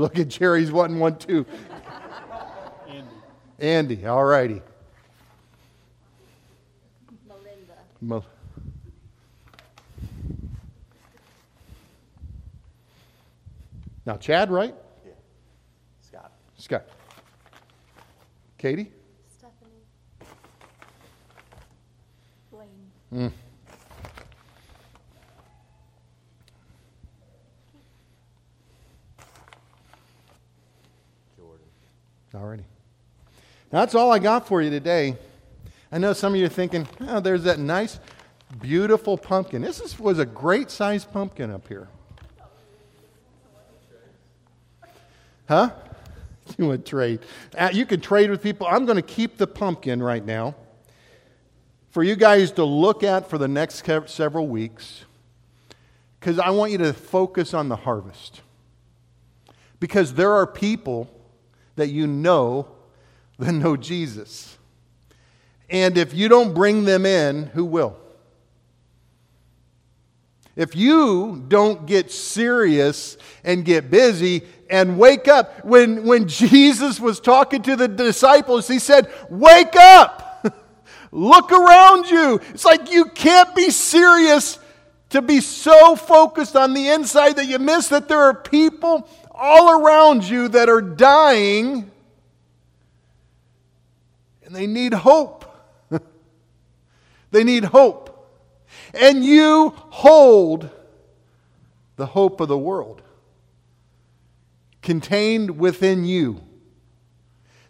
[0.00, 1.44] Look at Jerry's wanting one too.
[2.88, 3.04] Andy.
[3.58, 4.62] Andy, all righty.
[7.42, 7.74] Melinda.
[8.00, 8.24] Mo-
[14.06, 14.74] Now, Chad, right?
[15.04, 15.12] Yeah.
[16.00, 16.32] Scott.
[16.56, 16.86] Scott.
[18.56, 18.90] Katie?
[19.28, 20.30] Stephanie.
[22.50, 22.90] Blaine.
[23.12, 23.32] Mm.
[31.36, 31.66] Jordan.
[32.34, 32.64] All righty.
[33.72, 35.16] Now, that's all I got for you today.
[35.90, 37.98] I know some of you are thinking, oh, there's that nice,
[38.60, 39.62] beautiful pumpkin.
[39.62, 41.88] This is, was a great sized pumpkin up here.
[45.48, 45.70] Huh?
[46.56, 47.20] You would trade.
[47.58, 48.66] Uh, you could trade with people.
[48.66, 50.54] I'm going to keep the pumpkin right now
[51.90, 55.04] for you guys to look at for the next several weeks
[56.18, 58.42] because I want you to focus on the harvest.
[59.80, 61.10] Because there are people
[61.76, 62.68] that you know
[63.38, 64.57] that know Jesus.
[65.70, 67.96] And if you don't bring them in, who will?
[70.56, 77.20] If you don't get serious and get busy and wake up, when, when Jesus was
[77.20, 80.44] talking to the disciples, he said, Wake up!
[81.12, 82.40] Look around you.
[82.50, 84.58] It's like you can't be serious
[85.10, 89.80] to be so focused on the inside that you miss that there are people all
[89.80, 91.90] around you that are dying
[94.44, 95.44] and they need hope.
[97.30, 98.14] They need hope.
[98.94, 100.70] And you hold
[101.96, 103.02] the hope of the world
[104.82, 106.40] contained within you.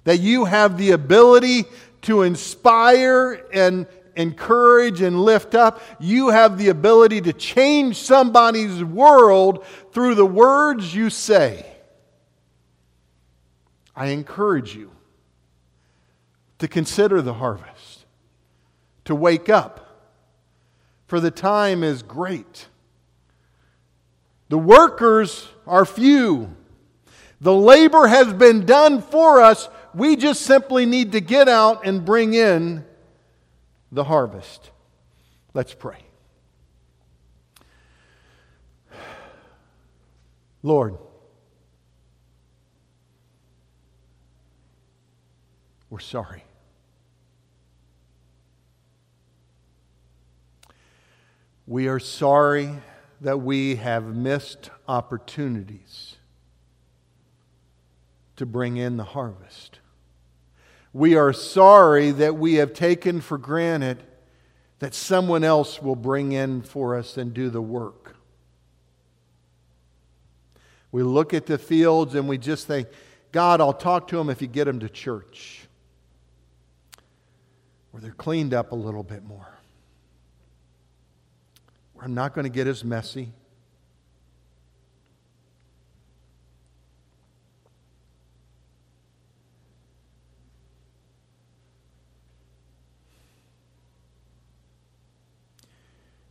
[0.05, 1.65] That you have the ability
[2.03, 5.81] to inspire and encourage and lift up.
[5.99, 11.67] You have the ability to change somebody's world through the words you say.
[13.95, 14.93] I encourage you
[16.59, 17.98] to consider the harvest,
[19.09, 20.13] to wake up,
[21.07, 22.67] for the time is great.
[24.51, 26.55] The workers are few.
[27.41, 29.71] The labor has been done for us.
[29.95, 32.85] We just simply need to get out and bring in
[33.91, 34.73] the harvest.
[35.55, 36.05] Let's pray.
[40.63, 40.99] Lord,
[45.89, 46.43] we're sorry.
[51.69, 52.71] We are sorry
[53.21, 56.17] that we have missed opportunities
[58.37, 59.81] to bring in the harvest.
[60.95, 64.03] We are sorry that we have taken for granted
[64.79, 68.17] that someone else will bring in for us and do the work.
[70.91, 72.89] We look at the fields and we just think,
[73.31, 75.69] God, I'll talk to them if you get them to church,
[77.91, 79.58] where they're cleaned up a little bit more.
[81.99, 83.33] Where I'm not going to get as messy.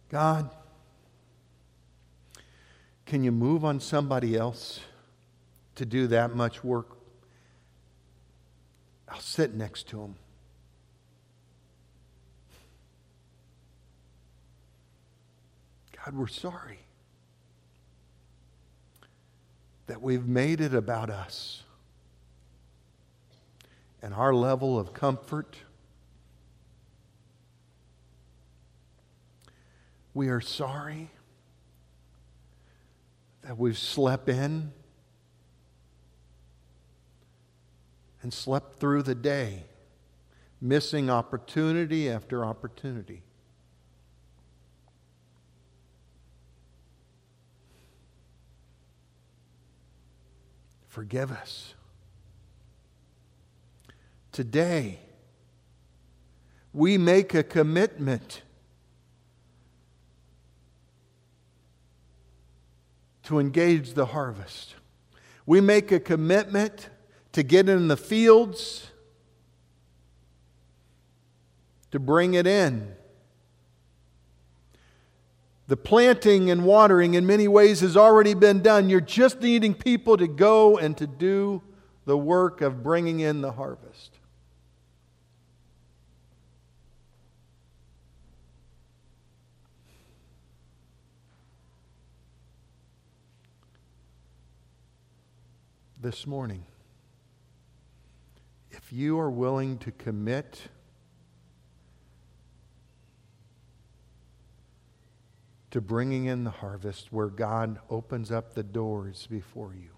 [0.07, 0.49] God,
[3.05, 4.79] can you move on somebody else
[5.75, 6.97] to do that much work?
[9.09, 10.15] I'll sit next to them.
[16.07, 16.79] God, we're sorry
[19.87, 21.63] that we've made it about us
[24.01, 25.57] and our level of comfort
[30.13, 31.11] We are sorry
[33.43, 34.71] that we've slept in
[38.23, 39.65] and slept through the day,
[40.59, 43.21] missing opportunity after opportunity.
[50.97, 51.75] Forgive us.
[54.31, 54.97] Today,
[56.73, 58.41] we make a commitment
[63.21, 64.73] to engage the harvest.
[65.45, 66.89] We make a commitment
[67.33, 68.89] to get in the fields,
[71.91, 72.95] to bring it in.
[75.67, 78.89] The planting and watering, in many ways, has already been done.
[78.89, 81.61] You're just needing people to go and to do
[82.05, 84.17] the work of bringing in the harvest.
[95.99, 96.63] this morning.
[98.71, 100.69] If you are willing to commit
[105.71, 109.89] to bringing in the harvest where God opens up the doors before you.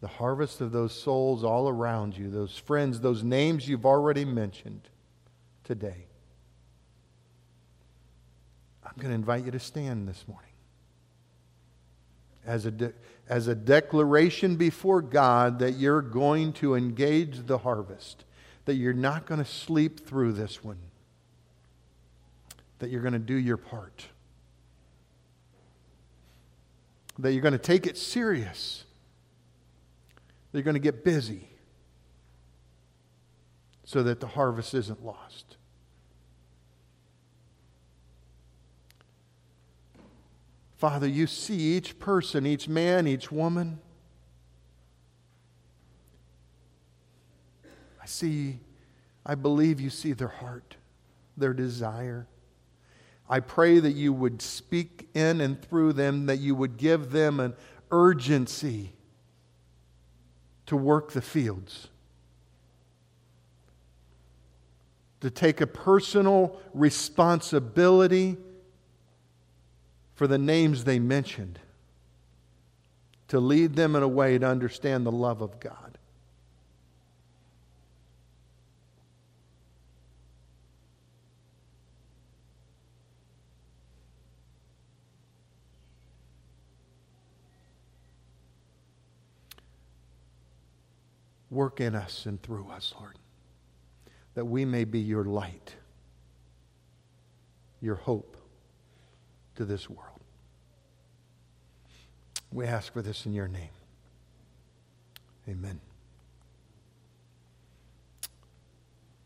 [0.00, 4.88] The harvest of those souls all around you, those friends, those names you've already mentioned
[5.62, 6.06] today.
[8.82, 10.50] I'm going to invite you to stand this morning
[12.44, 12.92] as a, de-
[13.28, 18.24] as a declaration before God that you're going to engage the harvest,
[18.64, 20.78] that you're not going to sleep through this one,
[22.78, 24.06] that you're going to do your part,
[27.18, 28.84] that you're going to take it serious,
[30.52, 31.48] that you're going to get busy
[33.84, 35.56] so that the harvest isn't lost.
[40.80, 43.80] Father, you see each person, each man, each woman.
[48.02, 48.60] I see,
[49.24, 50.76] I believe you see their heart,
[51.36, 52.26] their desire.
[53.28, 57.38] I pray that you would speak in and through them, that you would give them
[57.38, 57.54] an
[57.90, 58.92] urgency
[60.66, 61.88] to work the fields,
[65.20, 68.36] to take a personal responsibility
[70.14, 71.58] for the names they mentioned,
[73.28, 75.89] to lead them in a way to understand the love of God.
[91.50, 93.18] Work in us and through us, Lord,
[94.34, 95.74] that we may be your light,
[97.80, 98.36] your hope
[99.56, 100.20] to this world.
[102.52, 103.70] We ask for this in your name.
[105.48, 105.80] Amen.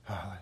[0.05, 0.41] Hallelujah.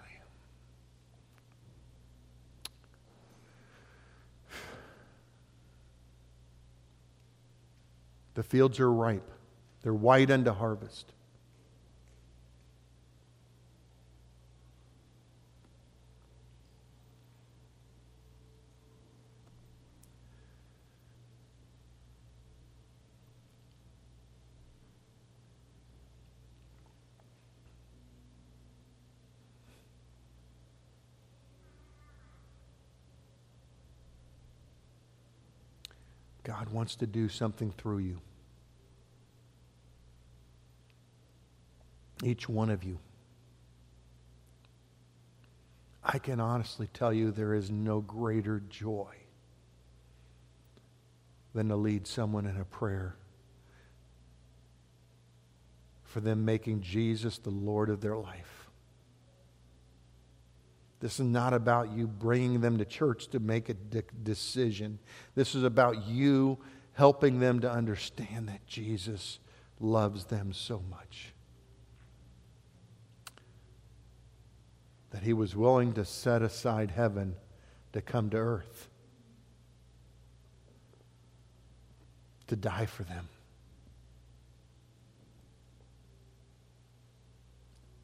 [8.35, 9.30] The fields are ripe,
[9.83, 11.12] they're white unto harvest.
[36.45, 38.20] God wants to do something through you.
[42.22, 42.99] Each one of you.
[46.05, 49.14] I can honestly tell you there is no greater joy
[51.55, 53.16] than to lead someone in a prayer
[56.05, 58.62] for them making Jesus the Lord of their life.
[61.03, 65.00] This is not about you bringing them to church to make a de- decision.
[65.34, 66.59] This is about you
[66.92, 69.40] helping them to understand that Jesus
[69.80, 71.34] loves them so much.
[75.11, 77.34] That he was willing to set aside heaven
[77.94, 78.88] to come to earth,
[82.46, 83.28] to die for them.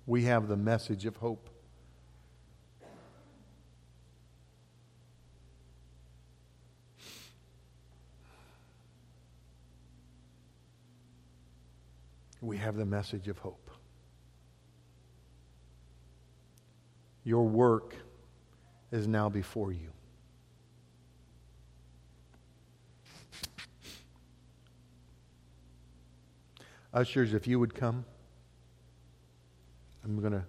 [0.04, 1.48] We have the message of hope.
[12.40, 13.70] We have the message of hope.
[17.24, 17.94] Your work
[18.90, 19.92] is now before you.
[26.94, 28.04] Ushers, if you would come,
[30.04, 30.44] I'm going to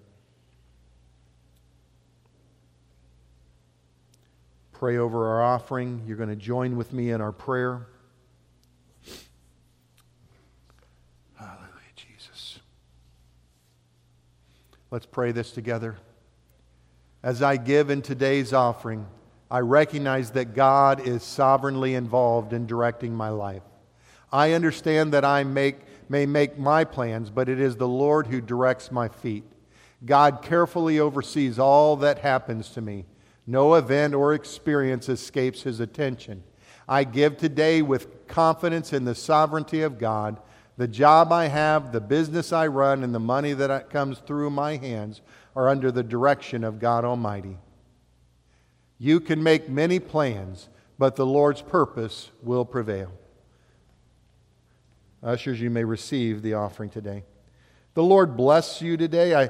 [4.71, 6.01] pray over our offering.
[6.07, 7.87] You're going to join with me in our prayer.
[14.91, 15.97] Let's pray this together.
[17.21, 19.05] As I give in today's offering,
[19.51, 23.61] I recognize that God is sovereignly involved in directing my life.
[24.31, 25.77] I understand that I make,
[26.09, 29.43] may make my plans, but it is the Lord who directs my feet.
[30.03, 33.05] God carefully oversees all that happens to me.
[33.45, 36.43] No event or experience escapes his attention.
[36.87, 40.39] I give today with confidence in the sovereignty of God
[40.80, 44.77] the job I have, the business I run, and the money that comes through my
[44.77, 45.19] hands
[45.53, 47.57] are under the direction of God Almighty.
[48.97, 53.11] You can make many plans, but the Lord's purpose will prevail.
[55.21, 57.25] Ushers, you may receive the offering today.
[57.93, 59.36] The Lord bless you today.
[59.36, 59.49] I,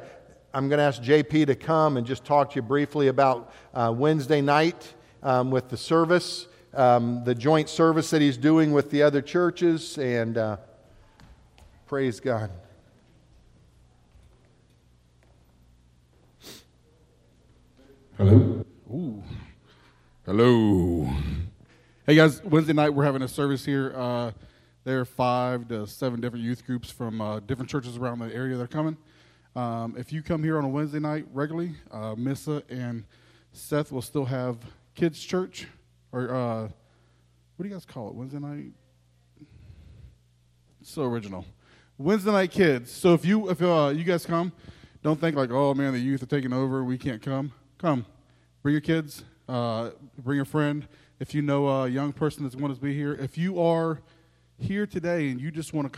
[0.51, 3.93] I'm going to ask JP to come and just talk to you briefly about uh,
[3.95, 9.03] Wednesday night um, with the service, um, the joint service that he's doing with the
[9.03, 10.35] other churches, and.
[10.35, 10.57] Uh,
[11.89, 12.51] Praise God.
[18.15, 18.63] Hello.
[18.93, 19.23] Ooh.
[20.23, 21.09] Hello.
[22.05, 23.91] Hey guys, Wednesday night we're having a service here.
[23.95, 24.33] Uh,
[24.83, 28.55] there are five to seven different youth groups from uh, different churches around the area
[28.55, 28.95] that are coming.
[29.55, 33.03] Um, if you come here on a Wednesday night regularly, uh, Missa and
[33.51, 34.59] Seth will still have
[34.93, 35.65] kids' church,
[36.11, 38.13] or uh, what do you guys call it?
[38.13, 38.73] Wednesday night.
[40.83, 41.45] so original.
[42.01, 42.89] Wednesday night kids.
[42.93, 44.53] So if you if uh, you guys come,
[45.03, 46.81] don't think like, oh man, the youth are taking over.
[46.81, 47.51] We can't come.
[47.77, 48.05] Come,
[48.63, 49.25] bring your kids.
[49.49, 50.87] Uh, bring a friend.
[51.19, 53.99] If you know a young person that's want to be here, if you are
[54.57, 55.87] here today and you just want to.